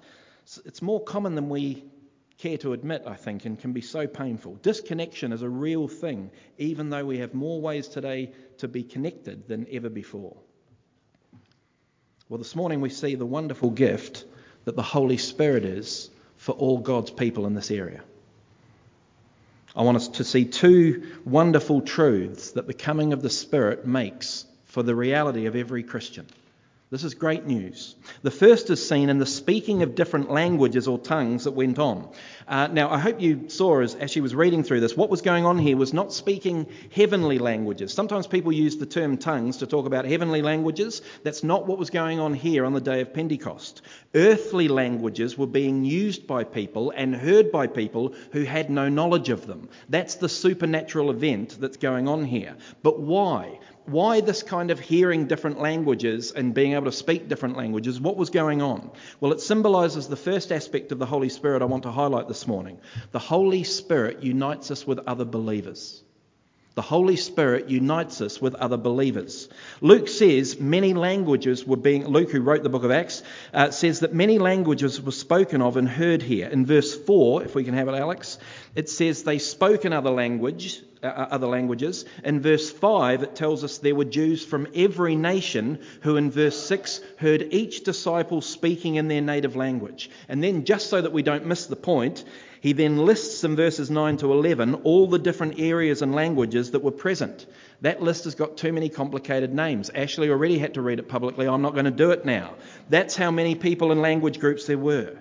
It's 0.66 0.82
more 0.82 1.04
common 1.04 1.36
than 1.36 1.50
we 1.50 1.84
care 2.38 2.58
to 2.60 2.74
admit, 2.74 3.04
I 3.08 3.16
think, 3.16 3.46
and 3.46 3.60
can 3.60 3.74
be 3.74 3.82
so 3.82 4.06
painful. 4.06 4.56
Disconnection 4.56 5.34
is 5.34 5.42
a 5.42 5.50
real 5.50 5.88
thing, 5.88 6.30
even 6.58 6.90
though 6.90 7.06
we 7.06 7.18
have 7.20 7.34
more 7.34 7.60
ways 7.60 7.88
today 7.88 8.32
to 8.60 8.68
be 8.68 8.84
connected 8.84 9.48
than 9.48 9.66
ever 9.72 9.90
before. 9.90 10.38
Well, 12.30 12.38
this 12.38 12.56
morning 12.56 12.82
we 12.82 12.90
see 12.90 13.16
the 13.16 13.26
wonderful 13.26 13.72
gift 13.72 14.26
that 14.66 14.76
the 14.76 14.84
Holy 14.84 15.18
Spirit 15.18 15.64
is 15.64 16.10
for 16.46 16.52
all 16.52 16.78
God's 16.78 17.10
people 17.10 17.48
in 17.48 17.56
this 17.56 17.72
area. 17.72 18.04
I 19.76 19.82
want 19.82 19.98
us 19.98 20.10
to 20.10 20.24
see 20.24 20.46
two 20.46 21.18
wonderful 21.26 21.82
truths 21.82 22.52
that 22.52 22.68
the 22.68 22.74
coming 22.76 23.14
of 23.14 23.24
the 23.24 23.32
Spirit 23.32 23.88
makes 23.88 24.46
for 24.66 24.84
the 24.84 24.94
reality 24.94 25.48
of 25.48 25.56
every 25.56 25.82
Christian. 25.82 26.28
This 26.96 27.04
is 27.04 27.14
great 27.14 27.46
news. 27.46 27.94
The 28.22 28.32
first 28.32 28.70
is 28.70 28.88
seen 28.88 29.10
in 29.10 29.20
the 29.20 29.26
speaking 29.26 29.82
of 29.82 29.96
different 29.96 30.32
languages 30.32 30.88
or 30.88 30.98
tongues 30.98 31.44
that 31.44 31.52
went 31.52 31.78
on. 31.78 32.08
Uh, 32.48 32.68
now, 32.68 32.90
I 32.90 33.00
hope 33.00 33.20
you 33.20 33.50
saw 33.50 33.82
as, 33.82 33.96
as 33.96 34.12
she 34.12 34.22
was 34.22 34.34
reading 34.34 34.64
through 34.64 34.80
this, 34.80 34.96
what 34.96 35.10
was 35.10 35.22
going 35.22 35.46
on 35.46 35.58
here 35.58 35.76
was 35.76 35.92
not 35.92 36.14
speaking 36.14 36.68
heavenly 36.94 37.38
languages. 37.38 37.94
Sometimes 37.94 38.28
people 38.28 38.54
use 38.54 38.78
the 38.78 38.86
term 38.86 39.18
tongues 39.18 39.58
to 39.58 39.68
talk 39.68 39.88
about 39.88 40.06
heavenly 40.06 40.42
languages. 40.42 41.02
That's 41.24 41.44
not 41.44 41.68
what 41.68 41.80
was 41.80 41.90
going 41.90 42.22
on 42.22 42.34
here 42.34 42.64
on 42.64 42.72
the 42.72 42.80
day 42.80 43.02
of 43.02 43.14
Pentecost. 43.14 43.82
Earthly 44.14 44.70
languages 44.70 45.38
were 45.38 45.48
being 45.48 45.84
used 45.84 46.26
by 46.28 46.46
people 46.46 46.94
and 46.96 47.14
heard 47.14 47.52
by 47.52 47.68
people 47.68 48.16
who 48.32 48.44
had 48.44 48.70
no 48.70 48.88
knowledge 48.88 49.28
of 49.28 49.48
them. 49.48 49.68
That's 49.90 50.16
the 50.16 50.30
supernatural 50.30 51.12
event 51.12 51.58
that's 51.60 51.76
going 51.76 52.08
on 52.08 52.24
here. 52.24 52.56
But 52.84 53.02
why? 53.02 53.60
Why 53.86 54.22
this 54.22 54.44
kind 54.44 54.72
of 54.72 54.80
hearing 54.80 55.28
different 55.28 55.60
languages 55.60 56.32
and 56.32 56.54
being 56.54 56.74
able 56.74 56.86
to 56.86 56.92
speak 56.92 57.28
different 57.28 57.58
languages? 57.58 58.00
What 58.00 58.18
was 58.18 58.30
going 58.30 58.62
on? 58.62 58.92
Well, 59.20 59.32
it 59.32 59.42
symbolizes 59.42 60.08
the 60.08 60.16
first 60.16 60.52
aspect 60.52 60.92
of 60.92 61.00
the 61.00 61.06
Holy 61.06 61.30
Spirit 61.30 61.62
I 61.62 61.66
want 61.66 61.84
to 61.84 61.92
highlight 61.92 62.28
this 62.28 62.48
morning. 62.48 62.80
The 63.12 63.20
Holy 63.20 63.64
Spirit 63.64 64.24
unites 64.24 64.72
us 64.72 64.88
with 64.88 65.00
other 65.08 65.26
believers. 65.26 66.04
The 66.76 66.82
Holy 66.82 67.16
Spirit 67.16 67.70
unites 67.70 68.20
us 68.20 68.42
with 68.42 68.54
other 68.56 68.76
believers. 68.76 69.48
Luke 69.80 70.10
says 70.10 70.60
many 70.60 70.94
languages 70.94 71.66
were 71.66 71.78
being, 71.78 72.06
Luke, 72.06 72.32
who 72.32 72.42
wrote 72.42 72.64
the 72.64 72.70
book 72.70 72.84
of 72.84 72.92
Acts, 72.92 73.24
uh, 73.54 73.72
says 73.72 74.02
that 74.02 74.14
many 74.14 74.40
languages 74.40 75.02
were 75.02 75.14
spoken 75.14 75.62
of 75.62 75.78
and 75.78 75.88
heard 75.88 76.22
here. 76.22 76.50
In 76.50 76.66
verse 76.66 76.94
4, 76.94 77.44
if 77.44 77.56
we 77.56 77.64
can 77.64 77.76
have 77.76 77.88
it, 77.88 77.96
Alex, 77.96 78.40
it 78.76 78.90
says 78.90 79.24
they 79.24 79.40
spoke 79.40 79.86
in 79.86 79.94
other 79.94 80.10
language, 80.10 80.82
uh, 81.02 81.08
uh 81.08 81.28
other 81.32 81.48
languages. 81.48 82.04
In 82.26 82.42
verse 82.42 82.70
5, 82.70 83.24
it 83.24 83.36
tells 83.36 83.64
us 83.64 83.78
there 83.78 83.96
were 83.96 84.04
Jews 84.04 84.44
from 84.44 84.68
every 84.76 85.16
nation 85.16 85.80
who, 86.02 86.18
in 86.18 86.30
verse 86.30 86.62
6, 86.68 87.00
heard 87.16 87.54
each 87.54 87.86
disciple 87.86 88.42
speaking 88.42 88.96
in 88.96 89.08
their 89.08 89.22
native 89.22 89.56
language. 89.56 90.10
And 90.28 90.44
then, 90.44 90.66
just 90.66 90.90
so 90.90 91.02
that 91.02 91.14
we 91.14 91.24
don't 91.24 91.46
miss 91.46 91.68
the 91.68 91.78
point, 91.78 92.26
he 92.66 92.74
then 92.74 92.98
lists 92.98 93.44
in 93.44 93.56
verses 93.56 93.92
9 93.92 94.18
to 94.18 94.34
11 94.34 94.74
all 94.86 95.06
the 95.06 95.20
different 95.20 95.60
areas 95.60 96.02
and 96.02 96.16
languages 96.16 96.72
that 96.72 96.82
were 96.82 96.90
present. 96.90 97.46
That 97.82 98.02
list 98.02 98.24
has 98.24 98.34
got 98.34 98.58
too 98.58 98.74
many 98.74 98.90
complicated 98.90 99.54
names. 99.54 99.92
Ashley 99.92 100.32
already 100.32 100.58
had 100.58 100.74
to 100.74 100.82
read 100.82 100.98
it 100.98 101.08
publicly. 101.08 101.48
I'm 101.48 101.62
not 101.62 101.74
going 101.74 101.86
to 101.86 101.92
do 101.92 102.10
it 102.10 102.26
now. 102.26 102.56
That's 102.90 103.16
how 103.16 103.30
many 103.30 103.54
people 103.54 103.92
and 103.92 104.02
language 104.02 104.40
groups 104.40 104.66
there 104.66 104.80
were. 104.80 105.16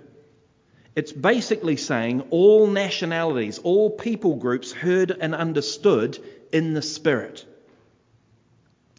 It's 0.96 1.12
basically 1.12 1.76
saying 1.76 2.22
all 2.30 2.66
nationalities, 2.66 3.58
all 3.58 3.90
people 3.90 4.36
groups 4.36 4.72
heard 4.72 5.10
and 5.10 5.34
understood 5.34 6.18
in 6.50 6.72
the 6.72 6.80
Spirit. 6.80 7.44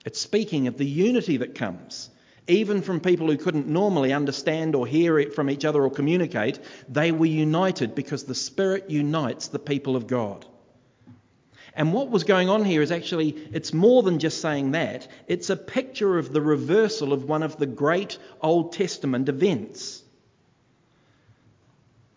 It's 0.06 0.22
speaking 0.22 0.68
of 0.68 0.78
the 0.78 0.86
unity 0.86 1.38
that 1.38 1.56
comes 1.56 2.12
even 2.48 2.82
from 2.82 3.00
people 3.00 3.28
who 3.28 3.38
couldn't 3.38 3.68
normally 3.68 4.14
understand 4.14 4.76
or 4.76 4.86
hear 4.86 5.18
it 5.18 5.34
from 5.34 5.50
each 5.50 5.66
other 5.66 5.84
or 5.84 5.90
communicate, 5.90 6.60
they 6.88 7.12
were 7.12 7.26
united 7.26 7.96
because 7.96 8.24
the 8.24 8.36
Spirit 8.36 8.90
unites 8.90 9.48
the 9.48 9.60
people 9.60 9.96
of 9.96 10.08
God. 10.08 10.46
And 11.74 11.92
what 11.92 12.10
was 12.10 12.24
going 12.24 12.48
on 12.48 12.64
here 12.64 12.82
is 12.82 12.92
actually, 12.92 13.32
it's 13.52 13.74
more 13.74 14.02
than 14.02 14.20
just 14.20 14.42
saying 14.42 14.72
that. 14.72 15.08
It's 15.28 15.50
a 15.50 15.58
picture 15.58 16.18
of 16.18 16.32
the 16.32 16.42
reversal 16.42 17.12
of 17.12 17.26
one 17.26 17.44
of 17.44 17.58
the 17.58 17.66
great 17.66 18.18
Old 18.42 18.72
Testament 18.74 19.28
events. 19.28 20.04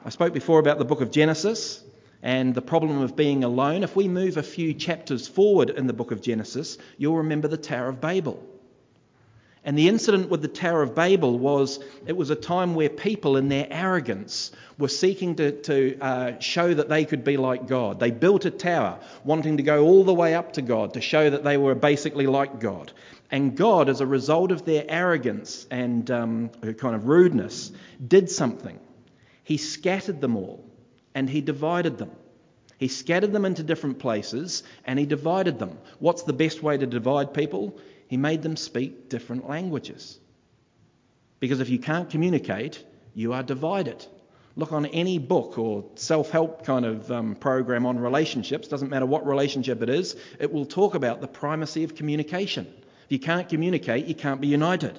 I 0.05 0.11
spoke 0.11 0.33
before 0.33 0.61
about 0.61 0.79
the 0.79 0.85
book 0.85 1.01
of 1.01 1.11
Genesis 1.11 1.83
and 2.23 2.55
the 2.55 2.63
problem 2.63 3.01
of 3.01 3.17
being 3.17 3.43
alone. 3.43 3.83
If 3.83 3.97
we 3.97 4.07
move 4.07 4.37
a 4.37 4.43
few 4.43 4.75
chapters 4.75 5.27
forward 5.27 5.71
in 5.71 5.87
the 5.89 5.93
book 5.93 6.13
of 6.13 6.23
Genesis, 6.23 6.79
you'll 6.97 7.17
remember 7.17 7.49
the 7.49 7.57
Tower 7.57 7.89
of 7.89 8.01
Babel. 8.01 8.41
And 9.69 9.77
the 9.77 9.89
incident 9.89 10.31
with 10.31 10.41
the 10.41 10.49
Tower 10.49 10.81
of 10.81 10.95
Babel 10.95 11.39
was 11.39 11.79
it 12.07 12.17
was 12.17 12.31
a 12.31 12.35
time 12.35 12.75
where 12.75 12.89
people, 12.89 13.37
in 13.37 13.51
their 13.51 13.67
arrogance, 13.69 14.51
were 14.79 14.89
seeking 14.89 15.35
to, 15.35 15.53
to 15.61 15.99
uh, 16.01 16.39
show 16.39 16.73
that 16.73 16.89
they 16.89 17.05
could 17.05 17.23
be 17.23 17.37
like 17.37 17.67
God. 17.67 18.01
They 18.01 18.11
built 18.11 18.47
a 18.47 18.51
tower, 18.51 18.99
wanting 19.25 19.59
to 19.59 19.63
go 19.63 19.85
all 19.85 20.05
the 20.05 20.15
way 20.15 20.35
up 20.35 20.55
to 20.55 20.63
God 20.63 20.95
to 20.95 21.03
show 21.03 21.29
that 21.29 21.45
they 21.45 21.59
were 21.59 21.75
basically 21.75 22.27
like 22.27 22.61
God. 22.61 22.93
And 23.31 23.59
God, 23.59 23.91
as 23.91 24.01
a 24.01 24.07
result 24.07 24.53
of 24.53 24.65
their 24.65 24.87
arrogance 24.89 25.67
and 25.71 26.11
um, 26.11 26.49
kind 26.79 26.95
of 26.95 27.07
rudeness, 27.07 27.71
did 28.07 28.31
something. 28.31 28.81
He 29.45 29.59
scattered 29.59 30.23
them 30.23 30.35
all 30.35 30.65
and 31.15 31.29
he 31.29 31.43
divided 31.43 31.99
them. 31.99 32.13
He 32.79 32.89
scattered 32.89 33.35
them 33.35 33.45
into 33.45 33.63
different 33.63 33.99
places 33.99 34.63
and 34.87 34.99
he 34.99 35.05
divided 35.05 35.59
them. 35.59 35.77
What's 35.99 36.23
the 36.23 36.33
best 36.33 36.63
way 36.63 36.79
to 36.79 36.87
divide 36.87 37.35
people? 37.35 37.79
He 38.09 38.17
made 38.17 38.43
them 38.43 38.57
speak 38.57 39.09
different 39.09 39.49
languages. 39.49 40.19
Because 41.41 41.61
if 41.61 41.69
you 41.69 41.79
can't 41.79 42.11
communicate, 42.11 42.83
you 43.15 43.33
are 43.35 43.43
divided. 43.43 44.05
Look 44.57 44.73
on 44.73 44.87
any 44.87 45.19
book 45.19 45.57
or 45.57 45.85
self 45.95 46.31
help 46.31 46.65
kind 46.65 46.85
of 46.85 47.13
um, 47.13 47.37
program 47.37 47.87
on 47.87 47.99
relationships, 48.01 48.67
doesn't 48.67 48.89
matter 48.89 49.07
what 49.07 49.27
relationship 49.27 49.83
it 49.83 49.89
is, 49.89 50.17
it 50.41 50.53
will 50.53 50.67
talk 50.67 50.95
about 50.95 51.21
the 51.21 51.29
primacy 51.29 51.85
of 51.85 51.95
communication. 51.95 52.67
If 53.07 53.13
you 53.13 53.21
can't 53.21 53.49
communicate, 53.49 54.07
you 54.07 54.15
can't 54.15 54.41
be 54.41 54.49
united. 54.49 54.99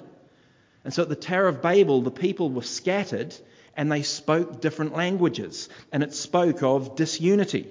And 0.84 0.94
so 0.94 1.02
at 1.02 1.10
the 1.10 1.16
Tower 1.16 1.48
of 1.48 1.60
Babel, 1.60 2.00
the 2.00 2.10
people 2.10 2.48
were 2.48 2.62
scattered 2.62 3.34
and 3.76 3.92
they 3.92 4.02
spoke 4.02 4.60
different 4.60 4.94
languages, 4.94 5.68
and 5.92 6.02
it 6.02 6.14
spoke 6.14 6.62
of 6.62 6.96
disunity. 6.96 7.68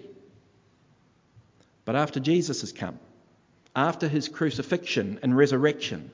But 1.86 1.96
after 1.96 2.20
Jesus 2.20 2.62
has 2.62 2.72
come, 2.72 3.00
after 3.80 4.10
his 4.10 4.28
crucifixion 4.28 5.20
and 5.24 5.38
resurrection, 5.38 6.12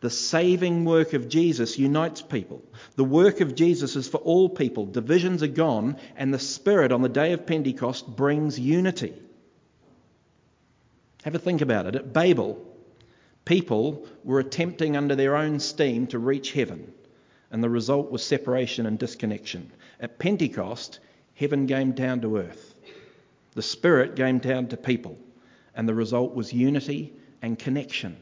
the 0.00 0.08
saving 0.08 0.84
work 0.84 1.14
of 1.14 1.28
Jesus 1.28 1.76
unites 1.76 2.22
people. 2.22 2.62
The 2.94 3.02
work 3.02 3.40
of 3.40 3.56
Jesus 3.56 3.96
is 3.96 4.06
for 4.06 4.18
all 4.18 4.48
people. 4.48 4.86
Divisions 4.86 5.42
are 5.42 5.48
gone, 5.48 5.96
and 6.16 6.32
the 6.32 6.38
Spirit 6.38 6.92
on 6.92 7.02
the 7.02 7.08
day 7.08 7.32
of 7.32 7.44
Pentecost 7.44 8.06
brings 8.06 8.60
unity. 8.60 9.14
Have 11.24 11.34
a 11.34 11.40
think 11.40 11.60
about 11.60 11.86
it. 11.86 11.96
At 11.96 12.12
Babel, 12.12 12.64
people 13.44 14.06
were 14.22 14.38
attempting 14.38 14.96
under 14.96 15.16
their 15.16 15.34
own 15.34 15.58
steam 15.58 16.06
to 16.08 16.20
reach 16.20 16.52
heaven, 16.52 16.92
and 17.50 17.64
the 17.64 17.68
result 17.68 18.12
was 18.12 18.22
separation 18.22 18.86
and 18.86 18.96
disconnection. 18.96 19.72
At 19.98 20.20
Pentecost, 20.20 21.00
heaven 21.34 21.66
came 21.66 21.90
down 21.90 22.20
to 22.20 22.36
earth, 22.36 22.76
the 23.54 23.62
Spirit 23.62 24.14
came 24.14 24.38
down 24.38 24.68
to 24.68 24.76
people 24.76 25.18
and 25.78 25.88
the 25.88 25.94
result 25.94 26.34
was 26.34 26.52
unity 26.52 27.12
and 27.40 27.56
connection. 27.56 28.14
Do 28.14 28.18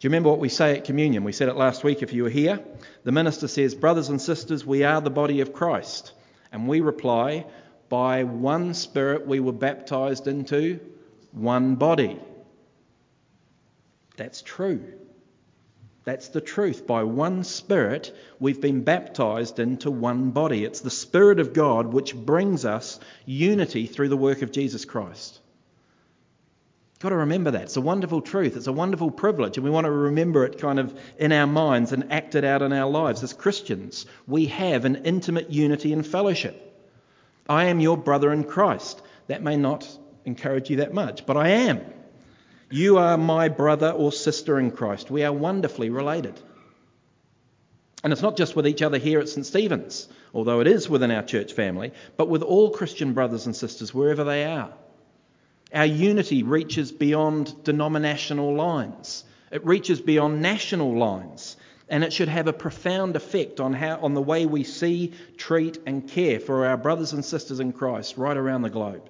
you 0.00 0.10
remember 0.10 0.30
what 0.30 0.40
we 0.40 0.48
say 0.48 0.76
at 0.76 0.84
communion? 0.84 1.22
We 1.22 1.30
said 1.30 1.48
it 1.48 1.56
last 1.56 1.84
week 1.84 2.02
if 2.02 2.12
you 2.12 2.24
were 2.24 2.28
here. 2.28 2.58
The 3.04 3.12
minister 3.12 3.46
says, 3.46 3.76
Brothers 3.76 4.08
and 4.08 4.20
sisters, 4.20 4.66
we 4.66 4.82
are 4.82 5.00
the 5.00 5.08
body 5.08 5.40
of 5.40 5.52
Christ. 5.52 6.12
And 6.50 6.66
we 6.66 6.80
reply, 6.80 7.46
By 7.88 8.24
one 8.24 8.74
Spirit 8.74 9.28
we 9.28 9.38
were 9.38 9.52
baptized 9.52 10.26
into 10.26 10.80
one 11.30 11.76
body. 11.76 12.20
That's 14.16 14.42
true. 14.42 14.82
That's 16.06 16.28
the 16.28 16.40
truth. 16.40 16.86
By 16.86 17.02
one 17.02 17.42
Spirit, 17.42 18.16
we've 18.38 18.60
been 18.60 18.84
baptized 18.84 19.58
into 19.58 19.90
one 19.90 20.30
body. 20.30 20.64
It's 20.64 20.80
the 20.80 20.88
Spirit 20.88 21.40
of 21.40 21.52
God 21.52 21.92
which 21.92 22.14
brings 22.14 22.64
us 22.64 23.00
unity 23.26 23.86
through 23.86 24.08
the 24.10 24.16
work 24.16 24.42
of 24.42 24.52
Jesus 24.52 24.84
Christ. 24.84 25.40
Got 27.00 27.08
to 27.08 27.16
remember 27.16 27.50
that. 27.50 27.62
It's 27.62 27.76
a 27.76 27.80
wonderful 27.80 28.20
truth. 28.20 28.56
It's 28.56 28.68
a 28.68 28.72
wonderful 28.72 29.10
privilege, 29.10 29.56
and 29.56 29.64
we 29.64 29.70
want 29.70 29.86
to 29.86 29.90
remember 29.90 30.44
it 30.44 30.58
kind 30.58 30.78
of 30.78 30.96
in 31.18 31.32
our 31.32 31.46
minds 31.48 31.92
and 31.92 32.12
act 32.12 32.36
it 32.36 32.44
out 32.44 32.62
in 32.62 32.72
our 32.72 32.88
lives. 32.88 33.24
As 33.24 33.32
Christians, 33.32 34.06
we 34.28 34.46
have 34.46 34.84
an 34.84 35.04
intimate 35.04 35.50
unity 35.50 35.92
and 35.92 36.06
fellowship. 36.06 36.62
I 37.48 37.64
am 37.64 37.80
your 37.80 37.96
brother 37.96 38.32
in 38.32 38.44
Christ. 38.44 39.02
That 39.26 39.42
may 39.42 39.56
not 39.56 39.88
encourage 40.24 40.70
you 40.70 40.76
that 40.76 40.94
much, 40.94 41.26
but 41.26 41.36
I 41.36 41.48
am. 41.48 41.80
You 42.70 42.98
are 42.98 43.16
my 43.16 43.48
brother 43.48 43.90
or 43.90 44.10
sister 44.10 44.58
in 44.58 44.72
Christ. 44.72 45.10
We 45.10 45.22
are 45.24 45.32
wonderfully 45.32 45.90
related. 45.90 46.40
And 48.02 48.12
it's 48.12 48.22
not 48.22 48.36
just 48.36 48.56
with 48.56 48.66
each 48.66 48.82
other 48.82 48.98
here 48.98 49.20
at 49.20 49.28
St. 49.28 49.46
Stephen's, 49.46 50.08
although 50.34 50.60
it 50.60 50.66
is 50.66 50.88
within 50.88 51.10
our 51.10 51.22
church 51.22 51.52
family, 51.52 51.92
but 52.16 52.28
with 52.28 52.42
all 52.42 52.70
Christian 52.70 53.12
brothers 53.14 53.46
and 53.46 53.54
sisters 53.54 53.94
wherever 53.94 54.24
they 54.24 54.44
are. 54.44 54.72
Our 55.72 55.86
unity 55.86 56.42
reaches 56.42 56.92
beyond 56.92 57.64
denominational 57.64 58.54
lines, 58.54 59.24
it 59.50 59.64
reaches 59.64 60.00
beyond 60.00 60.42
national 60.42 60.98
lines, 60.98 61.56
and 61.88 62.02
it 62.02 62.12
should 62.12 62.28
have 62.28 62.48
a 62.48 62.52
profound 62.52 63.16
effect 63.16 63.60
on, 63.60 63.72
how, 63.72 63.98
on 64.00 64.14
the 64.14 64.22
way 64.22 64.44
we 64.46 64.64
see, 64.64 65.12
treat, 65.36 65.78
and 65.86 66.08
care 66.08 66.40
for 66.40 66.66
our 66.66 66.76
brothers 66.76 67.12
and 67.12 67.24
sisters 67.24 67.60
in 67.60 67.72
Christ 67.72 68.16
right 68.16 68.36
around 68.36 68.62
the 68.62 68.70
globe. 68.70 69.08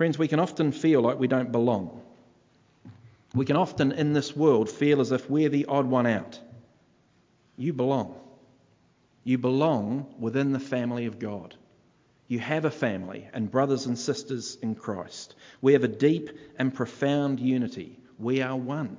Friends, 0.00 0.18
we 0.18 0.28
can 0.28 0.40
often 0.40 0.72
feel 0.72 1.02
like 1.02 1.18
we 1.18 1.28
don't 1.28 1.52
belong. 1.52 2.00
We 3.34 3.44
can 3.44 3.56
often 3.56 3.92
in 3.92 4.14
this 4.14 4.34
world 4.34 4.70
feel 4.70 5.02
as 5.02 5.12
if 5.12 5.28
we're 5.28 5.50
the 5.50 5.66
odd 5.66 5.84
one 5.84 6.06
out. 6.06 6.40
You 7.58 7.74
belong. 7.74 8.18
You 9.24 9.36
belong 9.36 10.14
within 10.18 10.52
the 10.52 10.58
family 10.58 11.04
of 11.04 11.18
God. 11.18 11.54
You 12.28 12.38
have 12.38 12.64
a 12.64 12.70
family 12.70 13.28
and 13.34 13.50
brothers 13.50 13.84
and 13.84 13.98
sisters 13.98 14.56
in 14.62 14.74
Christ. 14.74 15.34
We 15.60 15.74
have 15.74 15.84
a 15.84 15.88
deep 15.88 16.30
and 16.58 16.72
profound 16.72 17.38
unity. 17.38 17.98
We 18.18 18.40
are 18.40 18.56
one. 18.56 18.96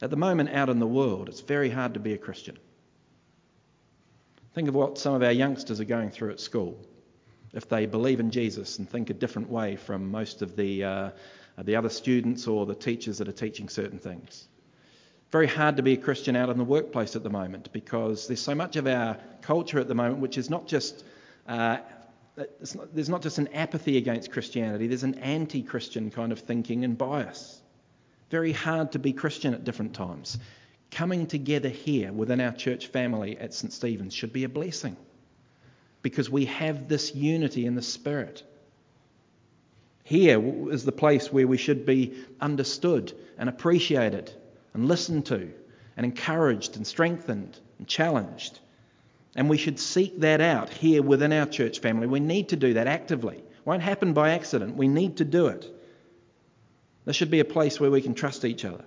At 0.00 0.10
the 0.10 0.16
moment, 0.16 0.50
out 0.50 0.68
in 0.68 0.80
the 0.80 0.86
world, 0.88 1.28
it's 1.28 1.42
very 1.42 1.70
hard 1.70 1.94
to 1.94 2.00
be 2.00 2.12
a 2.12 2.18
Christian. 2.18 2.58
Think 4.52 4.68
of 4.68 4.74
what 4.74 4.98
some 4.98 5.14
of 5.14 5.22
our 5.22 5.30
youngsters 5.30 5.78
are 5.78 5.84
going 5.84 6.10
through 6.10 6.32
at 6.32 6.40
school. 6.40 6.76
If 7.52 7.68
they 7.68 7.86
believe 7.86 8.20
in 8.20 8.30
Jesus 8.30 8.78
and 8.78 8.88
think 8.88 9.10
a 9.10 9.14
different 9.14 9.50
way 9.50 9.76
from 9.76 10.10
most 10.10 10.42
of 10.42 10.56
the, 10.56 10.84
uh, 10.84 11.10
the 11.58 11.76
other 11.76 11.90
students 11.90 12.46
or 12.46 12.64
the 12.64 12.74
teachers 12.74 13.18
that 13.18 13.28
are 13.28 13.32
teaching 13.32 13.68
certain 13.68 13.98
things. 13.98 14.48
Very 15.30 15.46
hard 15.46 15.76
to 15.76 15.82
be 15.82 15.94
a 15.94 15.96
Christian 15.96 16.36
out 16.36 16.50
in 16.50 16.58
the 16.58 16.64
workplace 16.64 17.16
at 17.16 17.22
the 17.22 17.30
moment 17.30 17.72
because 17.72 18.26
there's 18.26 18.40
so 18.40 18.54
much 18.54 18.76
of 18.76 18.86
our 18.86 19.16
culture 19.40 19.78
at 19.78 19.88
the 19.88 19.94
moment 19.94 20.18
which 20.18 20.38
is 20.38 20.50
not 20.50 20.66
just 20.66 21.04
uh, 21.46 21.78
not, 22.74 22.94
there's 22.94 23.08
not 23.08 23.22
just 23.22 23.38
an 23.38 23.48
apathy 23.48 23.96
against 23.96 24.30
Christianity, 24.30 24.86
there's 24.86 25.02
an 25.02 25.16
anti 25.16 25.62
Christian 25.62 26.10
kind 26.10 26.32
of 26.32 26.40
thinking 26.40 26.84
and 26.84 26.96
bias. 26.96 27.60
Very 28.30 28.52
hard 28.52 28.92
to 28.92 28.98
be 28.98 29.12
Christian 29.12 29.52
at 29.52 29.64
different 29.64 29.94
times. 29.94 30.38
Coming 30.90 31.26
together 31.26 31.68
here 31.68 32.12
within 32.12 32.40
our 32.40 32.52
church 32.52 32.86
family 32.86 33.36
at 33.38 33.54
St. 33.54 33.72
Stephen's 33.72 34.14
should 34.14 34.32
be 34.32 34.44
a 34.44 34.48
blessing 34.48 34.96
because 36.02 36.28
we 36.28 36.44
have 36.46 36.88
this 36.88 37.14
unity 37.14 37.64
in 37.64 37.74
the 37.74 37.82
Spirit. 37.82 38.42
Here 40.04 40.42
is 40.70 40.84
the 40.84 40.92
place 40.92 41.32
where 41.32 41.46
we 41.46 41.56
should 41.56 41.86
be 41.86 42.14
understood 42.40 43.12
and 43.38 43.48
appreciated 43.48 44.32
and 44.74 44.88
listened 44.88 45.26
to 45.26 45.52
and 45.96 46.04
encouraged 46.04 46.76
and 46.76 46.86
strengthened 46.86 47.58
and 47.78 47.86
challenged. 47.86 48.58
And 49.36 49.48
we 49.48 49.56
should 49.56 49.78
seek 49.78 50.20
that 50.20 50.40
out 50.40 50.68
here 50.68 51.02
within 51.02 51.32
our 51.32 51.46
church 51.46 51.78
family. 51.78 52.06
We 52.06 52.20
need 52.20 52.50
to 52.50 52.56
do 52.56 52.74
that 52.74 52.86
actively. 52.86 53.36
It 53.36 53.46
won't 53.64 53.82
happen 53.82 54.12
by 54.12 54.30
accident. 54.30 54.76
We 54.76 54.88
need 54.88 55.18
to 55.18 55.24
do 55.24 55.46
it. 55.46 55.72
There 57.04 57.14
should 57.14 57.30
be 57.30 57.40
a 57.40 57.44
place 57.44 57.80
where 57.80 57.90
we 57.90 58.02
can 58.02 58.14
trust 58.14 58.44
each 58.44 58.64
other, 58.64 58.84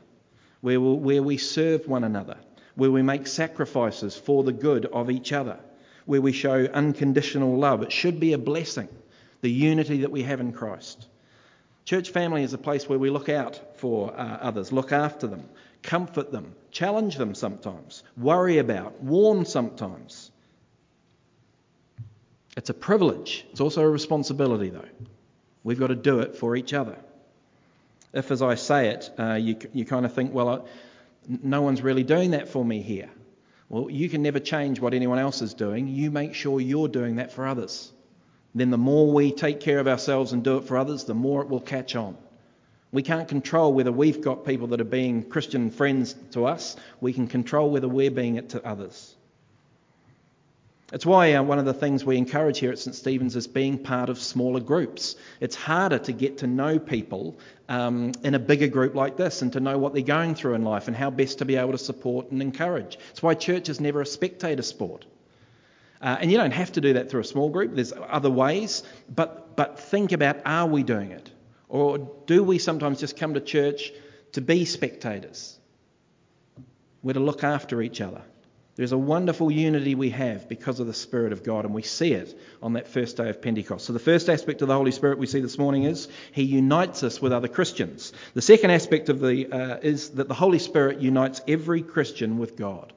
where, 0.61 0.79
we 0.79 0.93
where 0.93 1.23
we 1.23 1.37
serve 1.37 1.87
one 1.87 2.03
another, 2.03 2.37
where 2.75 2.91
we 2.91 3.01
make 3.01 3.27
sacrifices 3.27 4.15
for 4.15 4.43
the 4.43 4.53
good 4.53 4.85
of 4.85 5.09
each 5.09 5.33
other, 5.33 5.59
where 6.05 6.21
we 6.21 6.31
show 6.31 6.65
unconditional 6.65 7.57
love. 7.57 7.83
It 7.83 7.91
should 7.91 8.19
be 8.19 8.33
a 8.33 8.37
blessing, 8.37 8.89
the 9.41 9.51
unity 9.51 10.01
that 10.01 10.11
we 10.11 10.23
have 10.23 10.39
in 10.39 10.53
Christ. 10.53 11.07
Church 11.85 12.09
family 12.09 12.43
is 12.43 12.53
a 12.53 12.57
place 12.57 12.89
where 12.89 12.97
we 12.97 13.09
look 13.09 13.29
out 13.29 13.77
for 13.77 14.11
uh, 14.11 14.37
others, 14.41 14.71
look 14.71 14.91
after 14.91 15.27
them, 15.27 15.47
comfort 15.83 16.31
them, 16.31 16.55
challenge 16.71 17.17
them 17.17 17.35
sometimes, 17.35 18.03
worry 18.17 18.57
about, 18.57 19.01
warn 19.01 19.45
sometimes. 19.45 20.31
It's 22.57 22.69
a 22.69 22.73
privilege. 22.73 23.45
It's 23.51 23.61
also 23.61 23.81
a 23.81 23.89
responsibility, 23.89 24.69
though. 24.69 24.87
We've 25.63 25.79
got 25.79 25.87
to 25.87 25.95
do 25.95 26.19
it 26.19 26.35
for 26.37 26.55
each 26.55 26.73
other. 26.73 26.97
If, 28.13 28.31
as 28.31 28.41
I 28.41 28.55
say 28.55 28.89
it, 28.89 29.09
uh, 29.19 29.33
you, 29.33 29.57
you 29.73 29.85
kind 29.85 30.05
of 30.05 30.13
think, 30.13 30.33
well, 30.33 30.49
uh, 30.49 30.59
no 31.27 31.61
one's 31.61 31.81
really 31.81 32.03
doing 32.03 32.31
that 32.31 32.47
for 32.47 32.63
me 32.63 32.81
here. 32.81 33.09
Well, 33.69 33.89
you 33.89 34.09
can 34.09 34.21
never 34.21 34.39
change 34.39 34.79
what 34.79 34.93
anyone 34.93 35.19
else 35.19 35.41
is 35.41 35.53
doing. 35.53 35.87
You 35.87 36.11
make 36.11 36.33
sure 36.33 36.59
you're 36.59 36.87
doing 36.87 37.15
that 37.15 37.31
for 37.31 37.47
others. 37.47 37.91
Then 38.53 38.69
the 38.69 38.77
more 38.77 39.11
we 39.11 39.31
take 39.31 39.59
care 39.59 39.79
of 39.79 39.87
ourselves 39.87 40.31
and 40.31 40.43
do 40.43 40.57
it 40.57 40.65
for 40.65 40.77
others, 40.77 41.03
the 41.03 41.13
more 41.13 41.41
it 41.41 41.49
will 41.49 41.59
catch 41.59 41.95
on. 41.95 42.15
We 42.91 43.01
can't 43.01 43.27
control 43.27 43.73
whether 43.73 43.91
we've 43.91 44.21
got 44.21 44.45
people 44.45 44.67
that 44.67 44.79
are 44.79 44.85
being 44.85 45.23
Christian 45.23 45.71
friends 45.71 46.15
to 46.31 46.45
us. 46.45 46.77
We 47.01 47.11
can 47.11 47.27
control 47.27 47.69
whether 47.69 47.89
we're 47.89 48.11
being 48.11 48.35
it 48.35 48.49
to 48.49 48.65
others. 48.65 49.15
It's 50.93 51.05
why 51.05 51.33
uh, 51.33 51.41
one 51.41 51.57
of 51.57 51.65
the 51.65 51.73
things 51.73 52.05
we 52.05 52.15
encourage 52.15 52.59
here 52.59 52.71
at 52.71 52.77
St. 52.77 52.95
Stephen's 52.95 53.35
is 53.35 53.47
being 53.47 53.79
part 53.79 54.09
of 54.09 54.19
smaller 54.19 54.59
groups. 54.59 55.15
It's 55.39 55.55
harder 55.55 55.97
to 55.97 56.11
get 56.11 56.37
to 56.39 56.47
know 56.47 56.77
people 56.77 57.39
um, 57.67 58.11
in 58.23 58.35
a 58.35 58.39
bigger 58.39 58.67
group 58.67 58.93
like 58.93 59.17
this 59.17 59.41
and 59.41 59.51
to 59.53 59.59
know 59.59 59.79
what 59.79 59.93
they're 59.93 60.03
going 60.03 60.35
through 60.35 60.53
in 60.53 60.63
life 60.63 60.87
and 60.87 60.95
how 60.95 61.09
best 61.09 61.39
to 61.39 61.45
be 61.45 61.55
able 61.55 61.71
to 61.71 61.79
support 61.79 62.29
and 62.29 62.39
encourage. 62.39 62.99
It's 63.09 63.23
why 63.23 63.33
church 63.33 63.67
is 63.67 63.79
never 63.79 64.01
a 64.01 64.05
spectator 64.05 64.61
sport. 64.61 65.05
Uh, 66.01 66.17
and 66.19 66.31
you 66.31 66.37
don't 66.37 66.51
have 66.51 66.71
to 66.73 66.81
do 66.81 66.93
that 66.93 67.09
through 67.09 67.21
a 67.21 67.25
small 67.25 67.49
group, 67.49 67.73
there's 67.73 67.93
other 68.07 68.29
ways, 68.29 68.83
but, 69.09 69.55
but 69.55 69.79
think 69.79 70.11
about 70.11 70.37
are 70.45 70.67
we 70.67 70.83
doing 70.83 71.09
it? 71.09 71.31
Or 71.67 71.97
do 72.27 72.43
we 72.43 72.59
sometimes 72.59 72.99
just 72.99 73.17
come 73.17 73.33
to 73.33 73.39
church 73.39 73.91
to 74.33 74.41
be 74.41 74.65
spectators? 74.65 75.57
We're 77.01 77.13
to 77.13 77.19
look 77.19 77.43
after 77.43 77.81
each 77.81 78.01
other. 78.01 78.21
There's 78.75 78.91
a 78.91 78.97
wonderful 78.97 79.49
unity 79.49 79.95
we 79.95 80.09
have 80.09 80.49
because 80.49 80.81
of 80.81 80.87
the 80.87 80.93
Spirit 80.93 81.31
of 81.31 81.43
God, 81.43 81.63
and 81.63 81.73
we 81.73 81.81
see 81.81 82.11
it 82.11 82.37
on 82.61 82.73
that 82.73 82.89
first 82.89 83.15
day 83.15 83.29
of 83.29 83.41
Pentecost. 83.41 83.85
So, 83.85 83.93
the 83.93 83.99
first 83.99 84.29
aspect 84.29 84.61
of 84.61 84.67
the 84.67 84.73
Holy 84.73 84.91
Spirit 84.91 85.17
we 85.17 85.27
see 85.27 85.39
this 85.39 85.57
morning 85.57 85.83
is 85.83 86.09
He 86.33 86.43
unites 86.43 87.01
us 87.01 87.21
with 87.21 87.31
other 87.31 87.47
Christians. 87.47 88.11
The 88.33 88.41
second 88.41 88.71
aspect 88.71 89.07
of 89.07 89.21
the 89.21 89.47
uh, 89.49 89.77
is 89.81 90.09
that 90.11 90.27
the 90.27 90.33
Holy 90.33 90.59
Spirit 90.59 90.99
unites 90.99 91.41
every 91.47 91.83
Christian 91.83 92.37
with 92.37 92.57
God. 92.57 92.91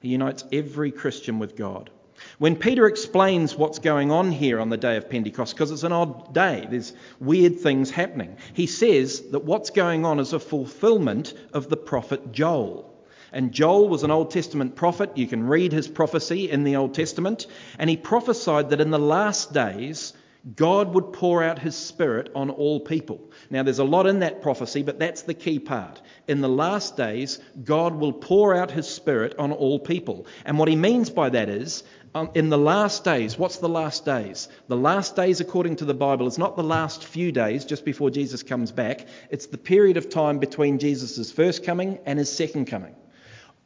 He 0.00 0.08
unites 0.08 0.44
every 0.50 0.90
Christian 0.90 1.38
with 1.38 1.54
God. 1.54 1.90
When 2.38 2.56
Peter 2.56 2.86
explains 2.86 3.54
what's 3.54 3.78
going 3.78 4.10
on 4.10 4.32
here 4.32 4.58
on 4.58 4.70
the 4.70 4.76
day 4.78 4.96
of 4.96 5.10
Pentecost, 5.10 5.54
because 5.54 5.70
it's 5.70 5.82
an 5.82 5.92
odd 5.92 6.32
day, 6.32 6.66
there's 6.68 6.94
weird 7.20 7.60
things 7.60 7.90
happening, 7.90 8.38
he 8.54 8.66
says 8.66 9.20
that 9.32 9.44
what's 9.44 9.70
going 9.70 10.06
on 10.06 10.18
is 10.18 10.32
a 10.32 10.40
fulfillment 10.40 11.34
of 11.52 11.68
the 11.68 11.76
prophet 11.76 12.32
Joel. 12.32 12.87
And 13.32 13.52
Joel 13.52 13.88
was 13.88 14.02
an 14.02 14.10
Old 14.10 14.30
Testament 14.30 14.76
prophet. 14.76 15.16
You 15.16 15.26
can 15.26 15.46
read 15.46 15.72
his 15.72 15.88
prophecy 15.88 16.50
in 16.50 16.64
the 16.64 16.76
Old 16.76 16.94
Testament. 16.94 17.46
And 17.78 17.90
he 17.90 17.96
prophesied 17.96 18.70
that 18.70 18.80
in 18.80 18.90
the 18.90 18.98
last 18.98 19.52
days, 19.52 20.14
God 20.56 20.94
would 20.94 21.12
pour 21.12 21.42
out 21.42 21.58
his 21.58 21.74
Spirit 21.74 22.30
on 22.34 22.48
all 22.48 22.80
people. 22.80 23.20
Now, 23.50 23.62
there's 23.64 23.80
a 23.80 23.84
lot 23.84 24.06
in 24.06 24.20
that 24.20 24.40
prophecy, 24.40 24.82
but 24.82 24.98
that's 24.98 25.22
the 25.22 25.34
key 25.34 25.58
part. 25.58 26.00
In 26.26 26.40
the 26.40 26.48
last 26.48 26.96
days, 26.96 27.38
God 27.64 27.96
will 27.96 28.12
pour 28.12 28.54
out 28.54 28.70
his 28.70 28.88
Spirit 28.88 29.34
on 29.38 29.52
all 29.52 29.78
people. 29.78 30.26
And 30.44 30.58
what 30.58 30.68
he 30.68 30.76
means 30.76 31.10
by 31.10 31.28
that 31.30 31.48
is, 31.48 31.82
um, 32.14 32.30
in 32.34 32.48
the 32.48 32.58
last 32.58 33.04
days, 33.04 33.38
what's 33.38 33.58
the 33.58 33.68
last 33.68 34.04
days? 34.04 34.48
The 34.68 34.76
last 34.76 35.16
days, 35.16 35.40
according 35.40 35.76
to 35.76 35.84
the 35.84 35.92
Bible, 35.92 36.26
is 36.26 36.38
not 36.38 36.56
the 36.56 36.62
last 36.62 37.04
few 37.04 37.32
days 37.32 37.64
just 37.64 37.84
before 37.84 38.10
Jesus 38.10 38.42
comes 38.42 38.72
back, 38.72 39.06
it's 39.30 39.46
the 39.46 39.58
period 39.58 39.96
of 39.96 40.08
time 40.08 40.38
between 40.38 40.78
Jesus' 40.78 41.30
first 41.30 41.64
coming 41.64 41.98
and 42.06 42.18
his 42.18 42.32
second 42.32 42.66
coming. 42.66 42.94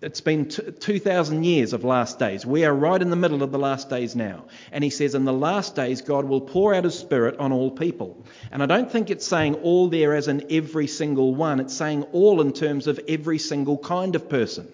It's 0.02 0.20
been 0.20 0.48
2,000 0.48 1.44
years 1.44 1.72
of 1.72 1.84
last 1.84 2.18
days. 2.18 2.44
We 2.44 2.64
are 2.64 2.74
right 2.74 3.00
in 3.00 3.10
the 3.10 3.16
middle 3.16 3.42
of 3.42 3.52
the 3.52 3.58
last 3.58 3.88
days 3.88 4.16
now. 4.16 4.44
And 4.72 4.82
he 4.82 4.90
says, 4.90 5.14
In 5.14 5.24
the 5.24 5.32
last 5.32 5.76
days, 5.76 6.00
God 6.00 6.24
will 6.24 6.40
pour 6.40 6.74
out 6.74 6.84
his 6.84 6.98
Spirit 6.98 7.38
on 7.38 7.52
all 7.52 7.70
people. 7.70 8.24
And 8.50 8.62
I 8.62 8.66
don't 8.66 8.90
think 8.90 9.10
it's 9.10 9.26
saying 9.26 9.54
all 9.56 9.88
there 9.88 10.14
as 10.14 10.26
in 10.26 10.46
every 10.50 10.88
single 10.88 11.34
one. 11.34 11.60
It's 11.60 11.74
saying 11.74 12.02
all 12.12 12.40
in 12.40 12.52
terms 12.52 12.88
of 12.88 12.98
every 13.08 13.38
single 13.38 13.78
kind 13.78 14.16
of 14.16 14.28
person. 14.28 14.68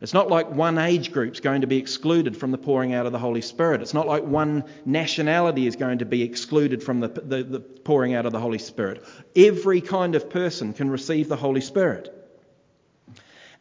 It's 0.00 0.14
not 0.14 0.28
like 0.28 0.50
one 0.50 0.78
age 0.78 1.12
group's 1.12 1.40
going 1.40 1.60
to 1.60 1.66
be 1.66 1.76
excluded 1.76 2.36
from 2.36 2.52
the 2.52 2.58
pouring 2.58 2.94
out 2.94 3.06
of 3.06 3.12
the 3.12 3.18
Holy 3.18 3.42
Spirit. 3.42 3.82
It's 3.82 3.92
not 3.92 4.06
like 4.06 4.22
one 4.24 4.64
nationality 4.86 5.66
is 5.66 5.76
going 5.76 5.98
to 5.98 6.06
be 6.06 6.22
excluded 6.22 6.82
from 6.82 7.00
the, 7.00 7.08
the, 7.08 7.42
the 7.42 7.60
pouring 7.60 8.14
out 8.14 8.24
of 8.24 8.32
the 8.32 8.40
Holy 8.40 8.58
Spirit. 8.58 9.04
Every 9.36 9.80
kind 9.80 10.14
of 10.14 10.30
person 10.30 10.72
can 10.72 10.88
receive 10.90 11.28
the 11.28 11.36
Holy 11.36 11.60
Spirit. 11.60 12.19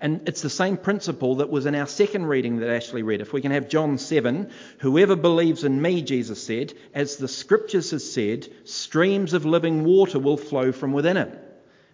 And 0.02 0.22
it's 0.28 0.42
the 0.42 0.50
same 0.50 0.78
principle 0.78 1.36
that 1.36 1.50
was 1.50 1.66
in 1.66 1.76
our 1.76 1.88
second 1.88 2.26
reading 2.26 2.58
that 2.58 2.70
Ashley 2.70 3.04
read. 3.04 3.20
If 3.20 3.34
we 3.34 3.42
can 3.42 3.52
have 3.52 3.68
John 3.68 3.98
7, 3.98 4.50
whoever 4.80 5.18
believes 5.18 5.66
in 5.66 5.82
me, 5.82 6.02
Jesus 6.02 6.42
said, 6.42 6.74
as 6.94 7.18
the 7.18 7.28
scriptures 7.28 7.92
has 7.92 8.10
said, 8.10 8.48
streams 8.64 9.34
of 9.34 9.46
living 9.46 9.84
water 9.84 10.18
will 10.18 10.38
flow 10.38 10.72
from 10.72 10.94
within 10.94 11.18
him. 11.18 11.38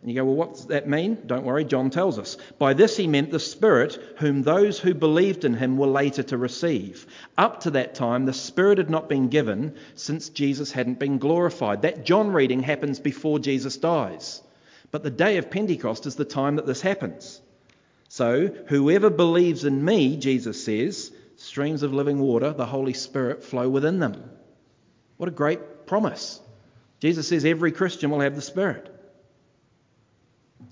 And 0.02 0.12
you 0.12 0.20
go, 0.20 0.26
well, 0.26 0.36
what's 0.36 0.65
that 0.65 0.88
mean? 0.88 1.18
Don't 1.26 1.46
worry, 1.46 1.65
John 1.65 1.89
tells 1.89 2.20
us. 2.20 2.38
By 2.60 2.76
this 2.76 2.96
he 2.96 3.08
meant 3.08 3.32
the 3.32 3.39
Spirit, 3.39 3.98
whom 4.18 4.44
those 4.44 4.78
who 4.78 4.94
believed 4.94 5.46
in 5.46 5.56
him 5.56 5.78
were 5.78 5.88
later 5.88 6.22
to 6.22 6.38
receive. 6.38 7.08
Up 7.39 7.62
to 7.62 7.72
that 7.72 7.96
time, 7.96 8.28
the 8.28 8.34
Spirit 8.34 8.78
had 8.78 8.91
not 8.91 9.10
been 9.10 9.30
given 9.30 9.74
since 9.96 10.30
Jesus 10.30 10.72
hadn't 10.72 11.00
been 11.00 11.18
glorified. 11.18 11.82
That 11.82 12.06
John 12.06 12.32
reading 12.32 12.60
happens 12.60 13.00
before 13.00 13.39
Jesus 13.39 13.78
dies. 13.78 14.44
But 14.91 15.02
the 15.02 15.10
day 15.10 15.38
of 15.38 15.50
Pentecost 15.50 16.06
is 16.06 16.13
the 16.13 16.24
time 16.24 16.58
that 16.58 16.68
this 16.68 16.82
happens. 16.82 17.41
So, 18.15 18.47
whoever 18.67 19.10
believes 19.10 19.65
in 19.65 19.84
me, 19.84 20.15
Jesus 20.15 20.63
says, 20.63 21.12
streams 21.36 21.84
of 21.84 21.93
living 21.93 22.17
water, 22.17 22.54
the 22.54 22.65
Holy 22.65 22.93
Spirit 22.93 23.43
flow 23.43 23.67
within 23.67 23.99
them. 23.99 24.32
What 25.17 25.28
a 25.28 25.34
great 25.34 25.86
promise. 25.86 26.39
Jesus 27.01 27.28
says 27.28 27.43
every 27.43 27.73
Christian 27.73 28.10
will 28.10 28.21
have 28.21 28.38
the 28.38 28.41
Spirit. 28.41 28.89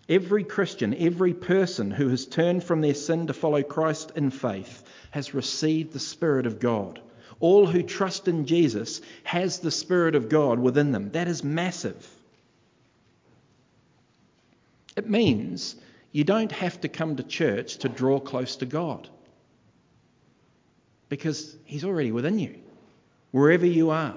Every 0.08 0.46
Christian, 0.46 0.94
every 0.94 1.34
person 1.34 1.92
who 1.92 2.08
has 2.08 2.26
turned 2.26 2.64
from 2.64 2.80
their 2.80 2.94
sin 2.94 3.28
to 3.28 3.34
follow 3.34 3.62
Christ 3.62 4.14
in 4.16 4.30
faith 4.30 4.82
has 5.12 5.34
received 5.34 5.92
the 5.92 6.00
Spirit 6.00 6.46
of 6.46 6.62
God. 6.62 7.02
all 7.44 7.68
who 7.68 7.84
trust 7.84 8.30
in 8.30 8.46
Jesus, 8.46 9.02
has 9.26 9.60
the 9.60 9.70
Spirit 9.70 10.16
of 10.16 10.30
God 10.30 10.60
within 10.60 10.94
them. 10.94 11.12
That 11.12 11.28
is 11.28 11.44
massive. 11.44 12.10
It 14.96 15.10
means 15.10 15.76
you 16.14 16.24
don't 16.24 16.52
have 16.52 16.80
to 16.82 16.88
come 16.88 17.18
to 17.18 17.24
church 17.24 17.78
to 17.80 17.90
draw 17.90 18.20
close 18.20 18.56
to 18.58 18.66
God 18.66 19.10
because 21.10 21.56
He's 21.66 21.84
already 21.84 22.12
within 22.14 22.40
you, 22.40 22.56
wherever 23.32 23.66
you 23.66 23.90
are. 23.90 24.16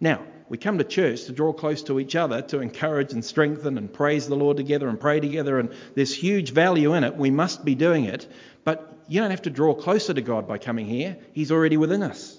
Now, 0.00 0.22
we 0.48 0.58
come 0.58 0.78
to 0.78 0.84
church 0.84 1.24
to 1.24 1.32
draw 1.32 1.52
close 1.52 1.82
to 1.84 2.00
each 2.00 2.16
other, 2.16 2.42
to 2.42 2.60
encourage 2.60 3.12
and 3.12 3.24
strengthen 3.24 3.78
and 3.78 3.92
praise 3.92 4.26
the 4.26 4.34
Lord 4.34 4.56
together 4.56 4.88
and 4.88 4.98
pray 4.98 5.20
together, 5.20 5.58
and 5.58 5.72
there's 5.94 6.14
huge 6.14 6.50
value 6.52 6.94
in 6.94 7.04
it. 7.04 7.16
We 7.16 7.30
must 7.30 7.64
be 7.64 7.74
doing 7.74 8.04
it, 8.04 8.26
but 8.64 9.04
you 9.06 9.20
don't 9.20 9.30
have 9.30 9.42
to 9.42 9.50
draw 9.50 9.74
closer 9.74 10.12
to 10.12 10.22
God 10.22 10.48
by 10.48 10.58
coming 10.58 10.86
here. 10.86 11.18
He's 11.32 11.52
already 11.52 11.76
within 11.76 12.02
us. 12.02 12.38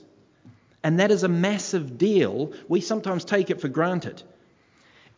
And 0.84 1.00
that 1.00 1.12
is 1.12 1.24
a 1.24 1.30
massive 1.30 1.98
deal. 1.98 2.54
We 2.68 2.82
sometimes 2.82 3.24
take 3.24 3.50
it 3.50 3.62
for 3.62 3.68
granted. 3.68 4.22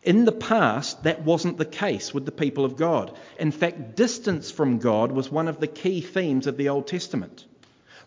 In 0.05 0.25
the 0.25 0.31
past, 0.31 1.03
that 1.03 1.23
wasn't 1.23 1.57
the 1.57 1.65
case 1.65 2.13
with 2.13 2.25
the 2.25 2.31
people 2.31 2.63
of 2.63 2.77
God. 2.77 3.17
In 3.39 3.51
fact, 3.51 3.95
distance 3.95 4.51
from 4.51 4.77
God 4.77 5.11
was 5.11 5.31
one 5.31 5.47
of 5.47 5.59
the 5.59 5.67
key 5.67 5.99
themes 5.99 6.45
of 6.45 6.57
the 6.57 6.69
Old 6.69 6.85
Testament. 6.85 7.45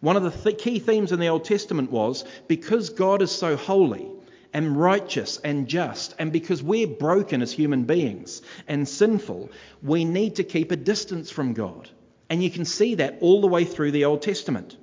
One 0.00 0.16
of 0.16 0.22
the 0.22 0.30
th- 0.30 0.58
key 0.58 0.78
themes 0.78 1.11
in 1.11 1.18
the 1.18 1.26
Old 1.26 1.44
Testament 1.44 1.90
was 1.90 2.24
because 2.46 2.90
God 2.90 3.20
is 3.20 3.32
so 3.32 3.56
holy 3.56 4.06
and 4.52 4.80
righteous 4.80 5.38
and 5.42 5.66
just, 5.66 6.14
and 6.20 6.32
because 6.32 6.62
we're 6.62 6.87
broken 6.87 7.42
as 7.42 7.50
human 7.50 7.82
beings 7.82 8.42
and 8.68 8.88
sinful, 8.88 9.50
we 9.82 10.04
need 10.04 10.37
to 10.37 10.44
keep 10.44 10.70
a 10.70 10.76
distance 10.76 11.32
from 11.32 11.52
God. 11.52 11.90
And 12.30 12.44
you 12.44 12.50
can 12.50 12.64
see 12.64 12.94
that 12.94 13.18
all 13.20 13.40
the 13.40 13.48
way 13.48 13.64
through 13.64 13.90
the 13.90 14.04
Old 14.04 14.22
Testament. 14.22 14.76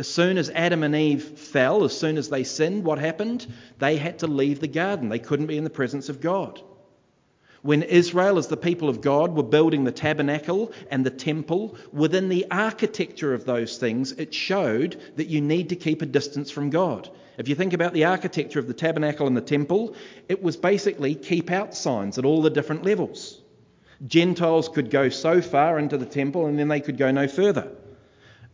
As 0.00 0.08
soon 0.08 0.38
as 0.38 0.48
Adam 0.54 0.82
and 0.82 0.96
Eve 0.96 1.22
fell, 1.22 1.84
as 1.84 1.94
soon 1.94 2.16
as 2.16 2.30
they 2.30 2.42
sinned, 2.42 2.84
what 2.84 2.98
happened? 2.98 3.46
They 3.80 3.98
had 3.98 4.20
to 4.20 4.26
leave 4.26 4.58
the 4.58 4.66
garden. 4.66 5.10
They 5.10 5.18
couldn't 5.18 5.48
be 5.48 5.58
in 5.58 5.64
the 5.64 5.68
presence 5.68 6.08
of 6.08 6.22
God. 6.22 6.58
When 7.60 7.82
Israel, 7.82 8.38
as 8.38 8.46
the 8.46 8.56
people 8.56 8.88
of 8.88 9.02
God, 9.02 9.36
were 9.36 9.42
building 9.42 9.84
the 9.84 9.92
tabernacle 9.92 10.72
and 10.90 11.04
the 11.04 11.10
temple, 11.10 11.76
within 11.92 12.30
the 12.30 12.46
architecture 12.50 13.34
of 13.34 13.44
those 13.44 13.76
things, 13.76 14.12
it 14.12 14.32
showed 14.32 14.98
that 15.16 15.26
you 15.26 15.42
need 15.42 15.68
to 15.68 15.76
keep 15.76 16.00
a 16.00 16.06
distance 16.06 16.50
from 16.50 16.70
God. 16.70 17.10
If 17.36 17.46
you 17.46 17.54
think 17.54 17.74
about 17.74 17.92
the 17.92 18.06
architecture 18.06 18.58
of 18.58 18.68
the 18.68 18.72
tabernacle 18.72 19.26
and 19.26 19.36
the 19.36 19.42
temple, 19.42 19.94
it 20.30 20.42
was 20.42 20.56
basically 20.56 21.14
keep 21.14 21.50
out 21.50 21.74
signs 21.74 22.16
at 22.16 22.24
all 22.24 22.40
the 22.40 22.48
different 22.48 22.86
levels. 22.86 23.42
Gentiles 24.06 24.70
could 24.70 24.88
go 24.88 25.10
so 25.10 25.42
far 25.42 25.78
into 25.78 25.98
the 25.98 26.06
temple 26.06 26.46
and 26.46 26.58
then 26.58 26.68
they 26.68 26.80
could 26.80 26.96
go 26.96 27.10
no 27.10 27.28
further. 27.28 27.70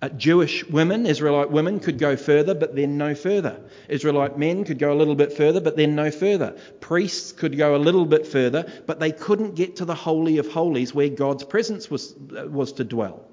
Uh, 0.03 0.11
Jewish 0.11 0.63
women, 0.69 1.07
Israelite 1.07 1.51
women, 1.51 1.81
could 1.81 1.99
go 1.99 2.17
further, 2.17 2.55
but 2.55 2.77
then 2.77 2.99
no 2.99 3.15
further. 3.15 3.59
Israelite 3.89 4.39
men 4.39 4.65
could 4.65 4.79
go 4.79 4.93
a 4.93 4.99
little 4.99 5.15
bit 5.15 5.33
further, 5.33 5.61
but 5.61 5.77
then 5.77 5.95
no 5.95 6.11
further. 6.11 6.55
Priests 6.81 7.33
could 7.33 7.57
go 7.57 7.75
a 7.75 7.79
little 7.79 8.05
bit 8.05 8.27
further, 8.27 8.71
but 8.87 9.01
they 9.01 9.11
couldn't 9.11 9.55
get 9.55 9.77
to 9.77 9.87
the 9.87 9.95
Holy 9.95 10.37
of 10.37 10.49
Holies 10.49 10.95
where 10.95 11.09
God's 11.09 11.45
presence 11.45 11.91
was, 11.91 12.15
uh, 12.37 12.47
was 12.47 12.73
to 12.75 12.85
dwell. 12.85 13.25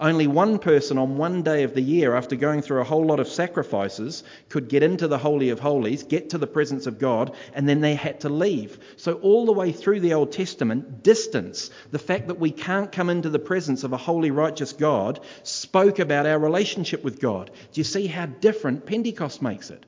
Only 0.00 0.28
one 0.28 0.60
person 0.60 0.96
on 0.96 1.16
one 1.16 1.42
day 1.42 1.64
of 1.64 1.74
the 1.74 1.82
year, 1.82 2.14
after 2.14 2.36
going 2.36 2.62
through 2.62 2.80
a 2.80 2.84
whole 2.84 3.04
lot 3.04 3.18
of 3.18 3.26
sacrifices, 3.26 4.22
could 4.48 4.68
get 4.68 4.84
into 4.84 5.08
the 5.08 5.18
Holy 5.18 5.50
of 5.50 5.58
Holies, 5.58 6.04
get 6.04 6.30
to 6.30 6.38
the 6.38 6.46
presence 6.46 6.86
of 6.86 7.00
God, 7.00 7.34
and 7.52 7.68
then 7.68 7.80
they 7.80 7.96
had 7.96 8.20
to 8.20 8.28
leave. 8.28 8.78
So, 8.96 9.14
all 9.14 9.44
the 9.44 9.52
way 9.52 9.72
through 9.72 9.98
the 10.00 10.14
Old 10.14 10.30
Testament, 10.30 11.02
distance, 11.02 11.70
the 11.90 11.98
fact 11.98 12.28
that 12.28 12.38
we 12.38 12.52
can't 12.52 12.92
come 12.92 13.10
into 13.10 13.28
the 13.28 13.40
presence 13.40 13.82
of 13.82 13.92
a 13.92 13.96
holy, 13.96 14.30
righteous 14.30 14.72
God, 14.72 15.18
spoke 15.42 15.98
about 15.98 16.26
our 16.26 16.38
relationship 16.38 17.02
with 17.02 17.20
God. 17.20 17.50
Do 17.72 17.80
you 17.80 17.84
see 17.84 18.06
how 18.06 18.26
different 18.26 18.86
Pentecost 18.86 19.42
makes 19.42 19.70
it? 19.70 19.84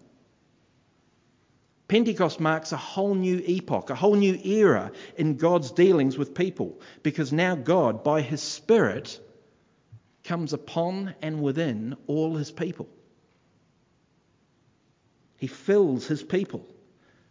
Pentecost 1.86 2.40
marks 2.40 2.72
a 2.72 2.76
whole 2.76 3.14
new 3.14 3.42
epoch, 3.44 3.90
a 3.90 3.96
whole 3.96 4.14
new 4.14 4.38
era 4.44 4.90
in 5.16 5.36
God's 5.36 5.70
dealings 5.70 6.18
with 6.18 6.34
people, 6.34 6.80
because 7.04 7.32
now 7.32 7.54
God, 7.54 8.02
by 8.02 8.22
His 8.22 8.40
Spirit, 8.40 9.20
comes 10.30 10.52
upon 10.52 11.12
and 11.22 11.42
within 11.42 11.96
all 12.06 12.36
his 12.36 12.52
people. 12.52 12.88
He 15.38 15.48
fills 15.48 16.06
his 16.06 16.22
people. 16.22 16.64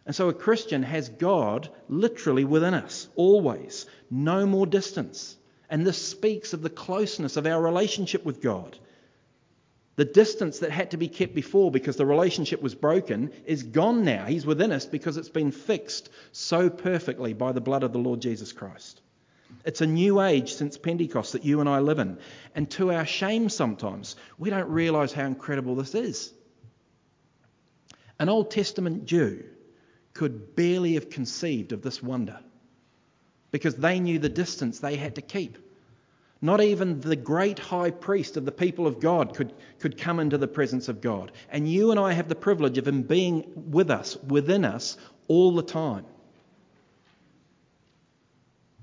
And 0.04 0.14
so 0.14 0.28
a 0.28 0.34
Christian 0.34 0.82
has 0.82 1.08
God 1.08 1.70
literally 1.88 2.44
within 2.44 2.74
us, 2.74 3.08
always. 3.16 3.86
No 4.10 4.44
more 4.44 4.66
distance. 4.66 5.34
And 5.70 5.86
this 5.86 5.96
speaks 5.96 6.52
of 6.52 6.60
the 6.60 6.68
closeness 6.68 7.38
of 7.38 7.46
our 7.46 7.62
relationship 7.62 8.22
with 8.22 8.42
God. 8.42 8.76
The 9.96 10.04
distance 10.04 10.58
that 10.58 10.70
had 10.70 10.90
to 10.90 10.98
be 10.98 11.08
kept 11.08 11.34
before 11.34 11.70
because 11.70 11.96
the 11.96 12.04
relationship 12.04 12.60
was 12.60 12.74
broken 12.74 13.30
is 13.46 13.62
gone 13.62 14.04
now. 14.04 14.26
He's 14.26 14.44
within 14.44 14.72
us 14.72 14.84
because 14.84 15.16
it's 15.16 15.30
been 15.30 15.52
fixed 15.52 16.10
so 16.32 16.68
perfectly 16.68 17.32
by 17.32 17.52
the 17.52 17.62
blood 17.62 17.82
of 17.82 17.94
the 17.94 17.98
Lord 17.98 18.20
Jesus 18.20 18.52
Christ. 18.52 19.00
It's 19.64 19.80
a 19.80 19.86
new 19.86 20.20
age 20.20 20.54
since 20.54 20.78
Pentecost 20.78 21.32
that 21.32 21.44
you 21.44 21.60
and 21.60 21.68
I 21.68 21.80
live 21.80 21.98
in. 21.98 22.18
And 22.54 22.70
to 22.72 22.92
our 22.92 23.06
shame, 23.06 23.48
sometimes, 23.48 24.16
we 24.38 24.50
don't 24.50 24.70
realize 24.70 25.12
how 25.12 25.24
incredible 25.24 25.74
this 25.74 25.94
is. 25.94 26.32
An 28.18 28.28
Old 28.28 28.50
Testament 28.50 29.06
Jew 29.06 29.44
could 30.14 30.56
barely 30.56 30.94
have 30.94 31.10
conceived 31.10 31.72
of 31.72 31.82
this 31.82 32.02
wonder 32.02 32.38
because 33.50 33.74
they 33.76 34.00
knew 34.00 34.18
the 34.18 34.28
distance 34.28 34.78
they 34.78 34.96
had 34.96 35.16
to 35.16 35.22
keep. 35.22 35.58
Not 36.42 36.62
even 36.62 37.00
the 37.00 37.16
great 37.16 37.58
high 37.58 37.90
priest 37.90 38.36
of 38.36 38.46
the 38.46 38.52
people 38.52 38.86
of 38.86 39.00
God 39.00 39.34
could, 39.34 39.52
could 39.78 39.98
come 39.98 40.20
into 40.20 40.38
the 40.38 40.48
presence 40.48 40.88
of 40.88 41.02
God. 41.02 41.32
And 41.50 41.70
you 41.70 41.90
and 41.90 42.00
I 42.00 42.12
have 42.12 42.28
the 42.28 42.34
privilege 42.34 42.78
of 42.78 42.88
him 42.88 43.02
being 43.02 43.44
with 43.54 43.90
us, 43.90 44.16
within 44.16 44.64
us, 44.64 44.96
all 45.28 45.54
the 45.54 45.62
time 45.62 46.06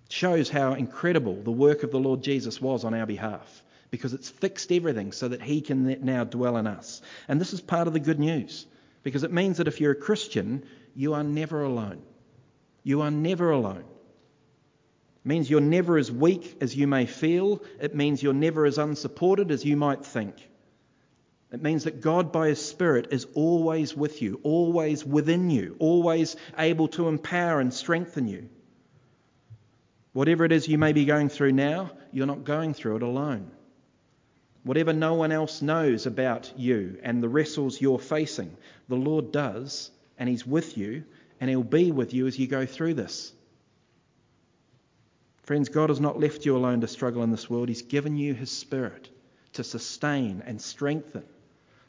shows 0.10 0.50
how 0.50 0.74
incredible 0.74 1.36
the 1.41 1.52
work 1.52 1.84
of 1.84 1.91
the 1.91 2.00
Lord 2.00 2.22
Jesus 2.22 2.62
was 2.62 2.84
on 2.84 2.93
our 2.93 3.06
behalf 3.06 3.63
because 3.91 4.13
it's 4.13 4.30
fixed 4.30 4.72
everything 4.72 5.12
so 5.12 5.28
that 5.28 5.41
He 5.41 5.62
can 5.62 6.04
now 6.04 6.24
dwell 6.24 6.58
in 6.58 6.67
us. 6.67 7.02
And 7.28 7.39
this 7.39 7.54
is 7.54 7.62
part 7.62 7.88
of 7.88 7.93
the 7.93 8.00
good 8.00 8.20
news 8.20 8.65
because 9.04 9.24
it 9.24 9.32
means 9.32 9.58
that 9.58 9.67
if 9.67 9.80
you're 9.80 9.91
a 9.91 9.96
Christian, 9.96 10.63
you 10.96 11.13
are 11.13 11.24
never 11.24 11.63
alone. 11.63 12.02
You 12.84 13.02
are 13.02 13.12
never 13.12 13.52
alone. 13.52 13.84
It 13.84 15.28
means 15.28 15.50
you're 15.50 15.62
never 15.62 15.98
as 15.98 16.12
weak 16.12 16.58
as 16.62 16.76
you 16.76 16.88
may 16.88 17.06
feel. 17.06 17.62
It 17.80 17.96
means 17.96 18.24
you're 18.24 18.34
never 18.34 18.65
as 18.65 18.78
unsupported 18.78 19.52
as 19.52 19.65
you 19.65 19.78
might 19.78 20.06
think. 20.06 20.36
It 21.52 21.62
means 21.62 21.86
that 21.86 22.02
God, 22.02 22.34
by 22.34 22.50
His 22.50 22.63
Spirit, 22.65 23.08
is 23.12 23.26
always 23.34 23.96
with 23.96 24.22
you, 24.22 24.39
always 24.43 25.06
within 25.06 25.50
you, 25.50 25.78
always 25.80 26.36
able 26.58 26.89
to 26.89 27.08
empower 27.08 27.62
and 27.62 27.74
strengthen 27.74 28.28
you. 28.28 28.50
Whatever 30.17 30.45
it 30.45 30.51
is 30.51 30.67
you 30.67 30.80
may 30.80 30.93
be 30.93 31.06
going 31.06 31.30
through 31.30 31.51
now, 31.51 31.91
you're 32.12 32.25
not 32.25 32.43
going 32.43 32.73
through 32.73 32.95
it 32.95 33.03
alone. 33.03 33.51
Whatever 34.63 34.91
no 34.91 35.13
one 35.13 35.32
else 35.32 35.62
knows 35.62 36.08
about 36.08 36.51
you 36.58 36.97
and 37.03 37.21
the 37.21 37.30
wrestles 37.30 37.80
you're 37.80 37.99
facing, 37.99 38.58
the 38.89 38.95
Lord 38.95 39.32
does, 39.32 39.91
and 40.17 40.27
He's 40.27 40.43
with 40.43 40.75
you, 40.75 41.03
and 41.39 41.51
He'll 41.51 41.62
be 41.62 41.91
with 41.91 42.15
you 42.15 42.25
as 42.25 42.39
you 42.39 42.47
go 42.47 42.65
through 42.65 42.95
this. 42.95 43.32
Friends, 45.43 45.69
God 45.69 45.89
has 45.89 45.99
not 45.99 46.19
left 46.19 46.47
you 46.47 46.58
alone 46.58 46.82
to 46.82 46.88
struggle 46.88 47.21
in 47.21 47.30
this 47.30 47.47
world. 47.47 47.69
He's 47.69 47.84
given 47.84 48.17
you 48.17 48.34
His 48.34 48.49
Spirit 48.49 49.12
to 49.53 49.63
sustain 49.63 50.41
and 50.47 50.60
strengthen, 50.60 51.25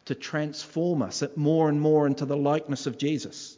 to 0.04 0.14
transform 0.14 1.00
us 1.00 1.22
more 1.34 1.70
and 1.70 1.80
more 1.80 2.06
into 2.06 2.26
the 2.26 2.36
likeness 2.36 2.86
of 2.86 2.98
Jesus. 2.98 3.57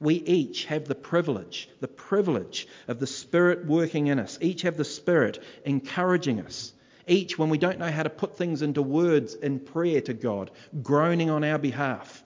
We 0.00 0.14
each 0.14 0.64
have 0.64 0.86
the 0.86 0.94
privilege, 0.94 1.68
the 1.80 1.88
privilege 1.88 2.66
of 2.88 2.98
the 2.98 3.06
Spirit 3.06 3.66
working 3.66 4.06
in 4.06 4.18
us. 4.18 4.38
Each 4.40 4.62
have 4.62 4.78
the 4.78 4.84
Spirit 4.84 5.42
encouraging 5.66 6.40
us. 6.40 6.72
Each, 7.06 7.38
when 7.38 7.50
we 7.50 7.58
don't 7.58 7.78
know 7.78 7.90
how 7.90 8.02
to 8.02 8.10
put 8.10 8.36
things 8.36 8.62
into 8.62 8.80
words 8.80 9.34
in 9.34 9.60
prayer 9.60 10.00
to 10.02 10.14
God, 10.14 10.50
groaning 10.82 11.28
on 11.28 11.44
our 11.44 11.58
behalf. 11.58 12.24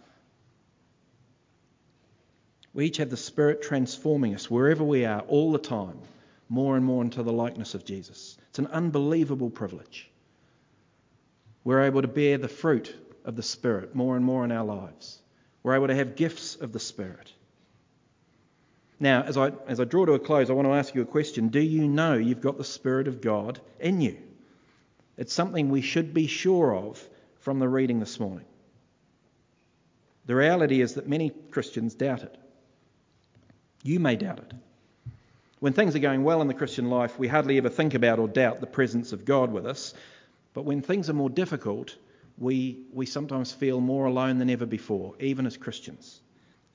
We 2.73 2.87
each 2.87 2.99
have 2.99 3.11
the 3.11 3.17
Spirit 3.17 3.63
transforming 3.63 4.35
us 4.35 4.49
wherever 4.49 4.85
we 4.85 5.05
are, 5.05 5.21
all 5.23 5.51
the 5.51 5.59
time, 5.59 5.99
more 6.49 6.77
and 6.77 6.85
more 6.85 7.03
into 7.03 7.25
the 7.25 7.33
likeness 7.33 7.75
of 7.75 7.85
Jesus. 7.85 8.37
It's 8.51 8.59
an 8.61 8.69
unbelievable 8.69 9.51
privilege. 9.51 10.11
We're 11.65 11.83
able 11.83 12.03
to 12.03 12.09
bear 12.09 12.39
the 12.39 12.49
fruit 12.49 12.95
of 13.25 13.35
the 13.35 13.43
Spirit 13.43 13.97
more 13.97 14.15
and 14.15 14.25
more 14.25 14.45
in 14.45 14.53
our 14.53 14.65
lives. 14.65 15.21
We're 15.65 15.75
able 15.75 15.89
to 15.89 15.95
have 15.97 16.15
gifts 16.15 16.55
of 16.57 16.73
the 16.73 16.81
Spirit. 16.81 17.33
Now, 19.05 19.21
as 19.25 19.37
I, 19.37 19.53
as 19.67 19.81
I 19.81 19.85
draw 19.85 20.07
to 20.07 20.15
a 20.15 20.19
close, 20.19 20.49
I 20.49 20.55
want 20.55 20.67
to 20.67 20.73
ask 20.73 20.95
you 20.95 21.03
a 21.03 21.05
question. 21.05 21.49
Do 21.49 21.61
you 21.61 21.87
know 21.87 22.15
you've 22.15 22.41
got 22.41 22.57
the 22.57 22.65
Spirit 22.65 23.07
of 23.07 23.21
God 23.21 23.61
in 23.79 24.01
you? 24.01 24.17
It's 25.19 25.35
something 25.35 25.69
we 25.69 25.83
should 25.83 26.15
be 26.15 26.27
sure 26.27 26.75
of 26.75 27.07
from 27.41 27.59
the 27.59 27.69
reading 27.69 28.01
this 28.01 28.19
morning. 28.19 28.47
The 30.25 30.35
reality 30.35 30.81
is 30.81 30.95
that 30.95 31.07
many 31.07 31.29
Christians 31.51 31.95
doubt 31.95 32.23
it. 32.23 32.35
You 33.83 34.01
may 34.01 34.17
doubt 34.17 34.39
it. 34.39 34.55
When 35.61 35.75
things 35.75 35.95
are 35.95 35.99
going 35.99 36.25
well 36.25 36.41
in 36.41 36.49
the 36.49 36.55
Christian 36.55 36.89
life, 36.89 37.19
we 37.19 37.29
hardly 37.29 37.59
ever 37.59 37.69
think 37.69 37.93
about 37.93 38.19
or 38.19 38.27
doubt 38.27 38.61
the 38.61 38.67
presence 38.67 39.13
of 39.13 39.27
God 39.27 39.53
with 39.53 39.67
us. 39.67 39.93
But 40.55 40.65
when 40.65 40.81
things 40.81 41.11
are 41.11 41.13
more 41.13 41.29
difficult, 41.29 41.95
we, 42.39 42.87
we 42.91 43.05
sometimes 43.05 43.53
feel 43.53 43.83
more 43.83 44.07
alone 44.07 44.39
than 44.39 44.49
ever 44.49 44.65
before, 44.65 45.13
even 45.21 45.45
as 45.45 45.59
Christians. 45.59 46.23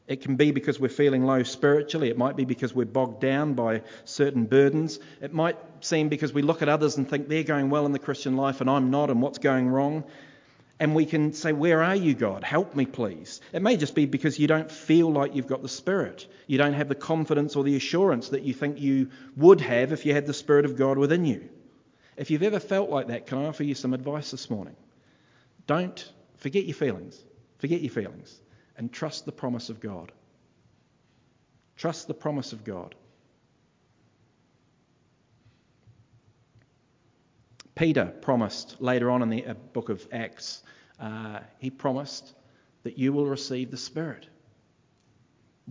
It 0.09 0.21
can 0.21 0.37
be 0.37 0.49
because 0.49 0.79
we're 0.79 0.89
feeling 0.89 1.23
low 1.23 1.43
spiritually. 1.43 2.09
It 2.09 2.17
might 2.17 2.35
be 2.35 2.43
because 2.43 2.73
we're 2.73 2.87
bogged 2.87 3.21
down 3.21 3.53
by 3.53 3.83
certain 4.05 4.45
burdens. 4.45 4.99
It 5.21 5.35
might 5.35 5.55
seem 5.81 6.09
because 6.09 6.33
we 6.33 6.41
look 6.41 6.63
at 6.63 6.67
others 6.67 6.97
and 6.97 7.07
think 7.07 7.27
they're 7.27 7.43
going 7.43 7.69
well 7.69 7.85
in 7.85 7.91
the 7.91 7.99
Christian 7.99 8.35
life 8.35 8.59
and 8.59 8.67
I'm 8.67 8.89
not, 8.89 9.11
and 9.11 9.21
what's 9.21 9.37
going 9.37 9.69
wrong. 9.69 10.03
And 10.79 10.95
we 10.95 11.05
can 11.05 11.33
say, 11.33 11.53
Where 11.53 11.83
are 11.83 11.95
you, 11.95 12.15
God? 12.15 12.43
Help 12.43 12.75
me, 12.75 12.87
please. 12.87 13.39
It 13.53 13.61
may 13.61 13.77
just 13.77 13.93
be 13.93 14.07
because 14.07 14.39
you 14.39 14.47
don't 14.47 14.71
feel 14.71 15.11
like 15.11 15.35
you've 15.35 15.45
got 15.45 15.61
the 15.61 15.69
Spirit. 15.69 16.25
You 16.47 16.57
don't 16.57 16.73
have 16.73 16.89
the 16.89 16.95
confidence 16.95 17.55
or 17.55 17.63
the 17.63 17.75
assurance 17.75 18.29
that 18.29 18.41
you 18.41 18.55
think 18.55 18.79
you 18.79 19.11
would 19.37 19.61
have 19.61 19.91
if 19.91 20.07
you 20.07 20.13
had 20.15 20.25
the 20.25 20.33
Spirit 20.33 20.65
of 20.65 20.75
God 20.75 20.97
within 20.97 21.23
you. 21.23 21.49
If 22.17 22.31
you've 22.31 22.41
ever 22.41 22.59
felt 22.59 22.89
like 22.89 23.09
that, 23.09 23.27
can 23.27 23.37
I 23.37 23.45
offer 23.45 23.63
you 23.63 23.75
some 23.75 23.93
advice 23.93 24.31
this 24.31 24.49
morning? 24.49 24.75
Don't 25.67 26.11
forget 26.37 26.65
your 26.65 26.73
feelings. 26.73 27.23
Forget 27.59 27.81
your 27.81 27.91
feelings 27.91 28.39
and 28.79 28.91
trust 28.91 29.25
the 29.25 29.31
promise 29.31 29.69
of 29.69 29.81
God. 29.81 30.11
Trust 31.75 32.07
the 32.07 32.13
promise 32.13 32.53
of 32.53 32.63
God. 32.63 32.95
Peter 37.75 38.05
promised 38.21 38.81
later 38.81 39.11
on 39.11 39.21
in 39.21 39.29
the 39.29 39.45
uh, 39.45 39.53
book 39.73 39.89
of 39.89 40.07
Acts, 40.13 40.63
uh, 40.99 41.39
he 41.59 41.69
promised 41.69 42.33
that 42.83 42.97
you 42.97 43.11
will 43.11 43.25
receive 43.25 43.69
the 43.69 43.77
Spirit. 43.77 44.27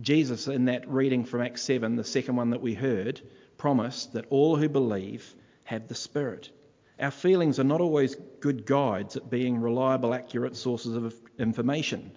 Jesus, 0.01 0.47
in 0.47 0.65
that 0.65 0.87
reading 0.87 1.25
from 1.25 1.41
Acts 1.41 1.63
7, 1.63 1.95
the 1.95 2.03
second 2.03 2.35
one 2.35 2.51
that 2.51 2.61
we 2.61 2.75
heard, 2.75 3.21
promised 3.57 4.13
that 4.13 4.25
all 4.29 4.55
who 4.55 4.69
believe 4.69 5.33
have 5.63 5.87
the 5.87 5.95
Spirit. 5.95 6.51
Our 6.99 7.11
feelings 7.11 7.59
are 7.59 7.63
not 7.63 7.81
always 7.81 8.15
good 8.39 8.67
guides 8.67 9.15
at 9.15 9.31
being 9.31 9.59
reliable, 9.59 10.13
accurate 10.13 10.55
sources 10.55 10.95
of 10.95 11.15
information. 11.39 12.11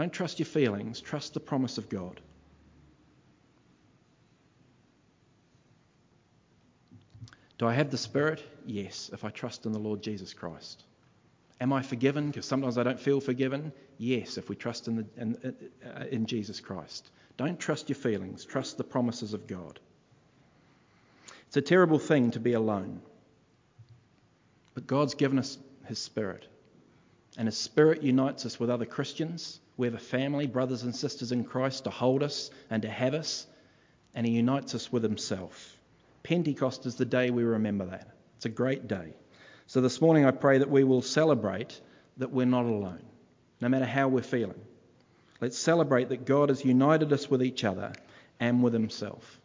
Don't 0.00 0.10
trust 0.10 0.38
your 0.38 0.46
feelings, 0.46 0.98
trust 0.98 1.34
the 1.34 1.40
promise 1.40 1.76
of 1.76 1.90
God. 1.90 2.22
Do 7.58 7.66
I 7.66 7.74
have 7.74 7.90
the 7.90 7.98
Spirit? 7.98 8.42
Yes, 8.64 9.10
if 9.12 9.26
I 9.26 9.28
trust 9.28 9.66
in 9.66 9.72
the 9.72 9.78
Lord 9.78 10.00
Jesus 10.00 10.32
Christ. 10.32 10.84
Am 11.60 11.70
I 11.74 11.82
forgiven? 11.82 12.28
Because 12.28 12.46
sometimes 12.46 12.78
I 12.78 12.82
don't 12.82 12.98
feel 12.98 13.20
forgiven. 13.20 13.74
Yes, 13.98 14.38
if 14.38 14.48
we 14.48 14.56
trust 14.56 14.88
in, 14.88 14.96
the, 14.96 15.06
in, 15.18 15.54
uh, 15.84 16.04
in 16.10 16.24
Jesus 16.24 16.60
Christ. 16.60 17.10
Don't 17.36 17.60
trust 17.60 17.90
your 17.90 17.96
feelings, 17.96 18.46
trust 18.46 18.78
the 18.78 18.84
promises 18.84 19.34
of 19.34 19.46
God. 19.46 19.80
It's 21.48 21.58
a 21.58 21.60
terrible 21.60 21.98
thing 21.98 22.30
to 22.30 22.40
be 22.40 22.54
alone. 22.54 23.02
But 24.72 24.86
God's 24.86 25.14
given 25.14 25.38
us 25.38 25.58
His 25.84 25.98
Spirit. 25.98 26.46
And 27.36 27.46
His 27.46 27.58
Spirit 27.58 28.02
unites 28.02 28.46
us 28.46 28.58
with 28.58 28.70
other 28.70 28.86
Christians. 28.86 29.60
We 29.80 29.86
have 29.86 29.94
a 29.94 29.98
family, 29.98 30.46
brothers 30.46 30.82
and 30.82 30.94
sisters 30.94 31.32
in 31.32 31.42
Christ, 31.42 31.84
to 31.84 31.90
hold 31.90 32.22
us 32.22 32.50
and 32.68 32.82
to 32.82 32.90
have 32.90 33.14
us. 33.14 33.46
And 34.14 34.26
He 34.26 34.34
unites 34.34 34.74
us 34.74 34.92
with 34.92 35.02
Himself. 35.02 35.74
Pentecost 36.22 36.84
is 36.84 36.96
the 36.96 37.06
day 37.06 37.30
we 37.30 37.44
remember 37.44 37.86
that. 37.86 38.06
It's 38.36 38.44
a 38.44 38.50
great 38.50 38.88
day. 38.88 39.14
So 39.68 39.80
this 39.80 40.02
morning 40.02 40.26
I 40.26 40.32
pray 40.32 40.58
that 40.58 40.68
we 40.68 40.84
will 40.84 41.00
celebrate 41.00 41.80
that 42.18 42.30
we're 42.30 42.44
not 42.44 42.66
alone, 42.66 43.02
no 43.62 43.70
matter 43.70 43.86
how 43.86 44.08
we're 44.08 44.20
feeling. 44.20 44.60
Let's 45.40 45.56
celebrate 45.56 46.10
that 46.10 46.26
God 46.26 46.50
has 46.50 46.62
united 46.62 47.10
us 47.14 47.30
with 47.30 47.42
each 47.42 47.64
other 47.64 47.94
and 48.38 48.62
with 48.62 48.74
Himself. 48.74 49.40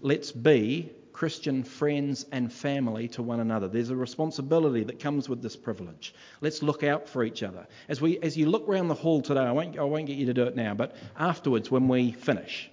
Let's 0.00 0.32
be 0.32 0.90
Christian 1.20 1.62
friends 1.64 2.24
and 2.32 2.50
family 2.50 3.06
to 3.08 3.22
one 3.22 3.40
another. 3.40 3.68
There's 3.68 3.90
a 3.90 3.94
responsibility 3.94 4.84
that 4.84 5.00
comes 5.00 5.28
with 5.28 5.42
this 5.42 5.54
privilege. 5.54 6.14
Let's 6.40 6.62
look 6.62 6.82
out 6.82 7.10
for 7.10 7.22
each 7.24 7.42
other. 7.42 7.66
As, 7.90 8.00
we, 8.00 8.18
as 8.20 8.38
you 8.38 8.46
look 8.46 8.66
around 8.66 8.88
the 8.88 8.94
hall 8.94 9.20
today, 9.20 9.42
I 9.42 9.52
won't, 9.52 9.78
I 9.78 9.82
won't 9.82 10.06
get 10.06 10.16
you 10.16 10.24
to 10.24 10.32
do 10.32 10.44
it 10.44 10.56
now, 10.56 10.72
but 10.72 10.96
afterwards 11.18 11.70
when 11.70 11.88
we 11.88 12.12
finish, 12.12 12.70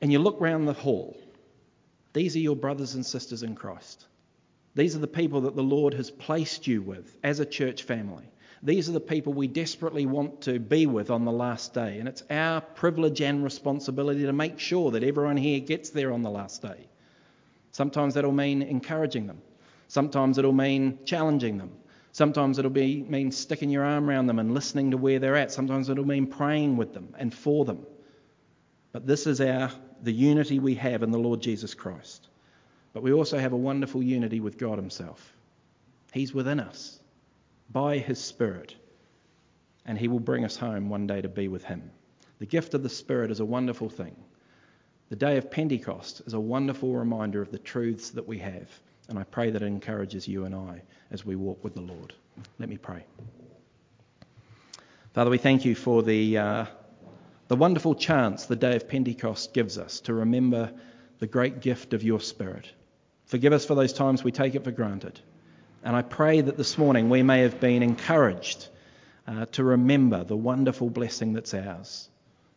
and 0.00 0.10
you 0.10 0.18
look 0.18 0.40
around 0.40 0.64
the 0.64 0.72
hall, 0.72 1.16
these 2.14 2.34
are 2.34 2.40
your 2.40 2.56
brothers 2.56 2.96
and 2.96 3.06
sisters 3.06 3.44
in 3.44 3.54
Christ. 3.54 4.04
These 4.74 4.96
are 4.96 4.98
the 4.98 5.06
people 5.06 5.42
that 5.42 5.54
the 5.54 5.62
Lord 5.62 5.94
has 5.94 6.10
placed 6.10 6.66
you 6.66 6.82
with 6.82 7.16
as 7.22 7.38
a 7.38 7.46
church 7.46 7.84
family. 7.84 8.24
These 8.62 8.88
are 8.88 8.92
the 8.92 9.00
people 9.00 9.32
we 9.32 9.46
desperately 9.46 10.06
want 10.06 10.42
to 10.42 10.58
be 10.58 10.86
with 10.86 11.10
on 11.10 11.24
the 11.24 11.32
last 11.32 11.74
day. 11.74 11.98
And 11.98 12.08
it's 12.08 12.24
our 12.30 12.60
privilege 12.60 13.20
and 13.20 13.44
responsibility 13.44 14.22
to 14.22 14.32
make 14.32 14.58
sure 14.58 14.90
that 14.90 15.04
everyone 15.04 15.36
here 15.36 15.60
gets 15.60 15.90
there 15.90 16.12
on 16.12 16.22
the 16.22 16.30
last 16.30 16.62
day. 16.62 16.88
Sometimes 17.70 18.14
that'll 18.14 18.32
mean 18.32 18.62
encouraging 18.62 19.26
them. 19.26 19.40
Sometimes 19.86 20.38
it'll 20.38 20.52
mean 20.52 20.98
challenging 21.04 21.58
them. 21.58 21.70
Sometimes 22.12 22.58
it'll 22.58 22.70
be, 22.70 23.02
mean 23.02 23.30
sticking 23.30 23.70
your 23.70 23.84
arm 23.84 24.08
around 24.08 24.26
them 24.26 24.40
and 24.40 24.52
listening 24.52 24.90
to 24.90 24.96
where 24.96 25.20
they're 25.20 25.36
at. 25.36 25.52
Sometimes 25.52 25.88
it'll 25.88 26.06
mean 26.06 26.26
praying 26.26 26.76
with 26.76 26.92
them 26.92 27.14
and 27.16 27.32
for 27.32 27.64
them. 27.64 27.86
But 28.92 29.06
this 29.06 29.26
is 29.26 29.40
our 29.40 29.70
the 30.02 30.12
unity 30.12 30.58
we 30.58 30.74
have 30.76 31.02
in 31.02 31.10
the 31.10 31.18
Lord 31.18 31.40
Jesus 31.40 31.74
Christ. 31.74 32.28
But 32.92 33.02
we 33.02 33.12
also 33.12 33.38
have 33.38 33.52
a 33.52 33.56
wonderful 33.56 34.02
unity 34.02 34.40
with 34.40 34.58
God 34.58 34.78
Himself. 34.78 35.34
He's 36.12 36.32
within 36.32 36.60
us 36.60 37.00
by 37.70 37.98
His 37.98 38.18
Spirit, 38.18 38.74
and 39.84 39.98
He 39.98 40.08
will 40.08 40.20
bring 40.20 40.44
us 40.44 40.56
home 40.56 40.88
one 40.88 41.06
day 41.06 41.20
to 41.20 41.28
be 41.28 41.48
with 41.48 41.64
Him. 41.64 41.90
The 42.38 42.46
gift 42.46 42.74
of 42.74 42.82
the 42.82 42.88
Spirit 42.88 43.30
is 43.30 43.40
a 43.40 43.44
wonderful 43.44 43.88
thing. 43.88 44.16
The 45.10 45.16
day 45.16 45.36
of 45.36 45.50
Pentecost 45.50 46.22
is 46.26 46.34
a 46.34 46.40
wonderful 46.40 46.94
reminder 46.94 47.40
of 47.40 47.50
the 47.50 47.58
truths 47.58 48.10
that 48.10 48.28
we 48.28 48.38
have, 48.38 48.68
and 49.08 49.18
I 49.18 49.24
pray 49.24 49.50
that 49.50 49.62
it 49.62 49.66
encourages 49.66 50.28
you 50.28 50.44
and 50.44 50.54
I 50.54 50.82
as 51.10 51.24
we 51.24 51.36
walk 51.36 51.64
with 51.64 51.74
the 51.74 51.80
Lord. 51.80 52.14
Let 52.58 52.68
me 52.68 52.76
pray. 52.76 53.04
Father, 55.14 55.30
we 55.30 55.38
thank 55.38 55.64
you 55.64 55.74
for 55.74 56.02
the. 56.02 56.38
Uh, 56.38 56.66
the 57.48 57.56
wonderful 57.56 57.94
chance 57.94 58.44
the 58.44 58.56
day 58.56 58.76
of 58.76 58.88
Pentecost 58.88 59.54
gives 59.54 59.78
us 59.78 60.00
to 60.00 60.12
remember 60.12 60.70
the 61.18 61.26
great 61.26 61.60
gift 61.60 61.94
of 61.94 62.02
your 62.02 62.20
Spirit. 62.20 62.70
Forgive 63.24 63.54
us 63.54 63.64
for 63.64 63.74
those 63.74 63.94
times 63.94 64.22
we 64.22 64.32
take 64.32 64.54
it 64.54 64.64
for 64.64 64.70
granted. 64.70 65.18
And 65.84 65.94
I 65.94 66.02
pray 66.02 66.40
that 66.40 66.56
this 66.56 66.76
morning 66.76 67.08
we 67.08 67.22
may 67.22 67.42
have 67.42 67.60
been 67.60 67.82
encouraged 67.82 68.68
uh, 69.26 69.46
to 69.52 69.62
remember 69.62 70.24
the 70.24 70.36
wonderful 70.36 70.90
blessing 70.90 71.34
that's 71.34 71.54
ours, 71.54 72.08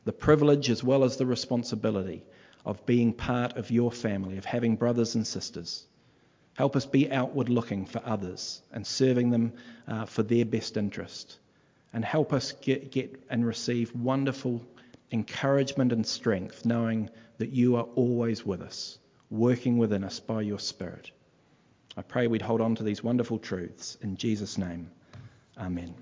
the 0.05 0.13
privilege 0.13 0.69
as 0.69 0.83
well 0.83 1.03
as 1.03 1.17
the 1.17 1.25
responsibility 1.25 2.23
of 2.65 2.85
being 2.85 3.13
part 3.13 3.57
of 3.57 3.69
your 3.69 3.91
family, 3.91 4.37
of 4.37 4.45
having 4.45 4.75
brothers 4.75 5.15
and 5.15 5.25
sisters. 5.27 5.85
Help 6.55 6.75
us 6.75 6.85
be 6.85 7.11
outward 7.11 7.49
looking 7.49 7.85
for 7.85 8.01
others 8.05 8.61
and 8.71 8.85
serving 8.85 9.29
them 9.29 9.53
uh, 9.87 10.05
for 10.05 10.23
their 10.23 10.45
best 10.45 10.75
interest. 10.75 11.39
And 11.93 12.03
help 12.03 12.33
us 12.33 12.53
get, 12.53 12.91
get 12.91 13.21
and 13.29 13.45
receive 13.45 13.93
wonderful 13.95 14.65
encouragement 15.11 15.91
and 15.91 16.05
strength, 16.05 16.65
knowing 16.65 17.09
that 17.37 17.51
you 17.51 17.75
are 17.75 17.87
always 17.95 18.45
with 18.45 18.61
us, 18.61 18.97
working 19.29 19.77
within 19.77 20.03
us 20.03 20.19
by 20.19 20.41
your 20.41 20.59
Spirit. 20.59 21.11
I 21.97 22.01
pray 22.01 22.27
we'd 22.27 22.41
hold 22.41 22.61
on 22.61 22.75
to 22.75 22.83
these 22.83 23.03
wonderful 23.03 23.39
truths. 23.39 23.97
In 24.01 24.15
Jesus' 24.17 24.57
name, 24.57 24.91
amen. 25.57 25.93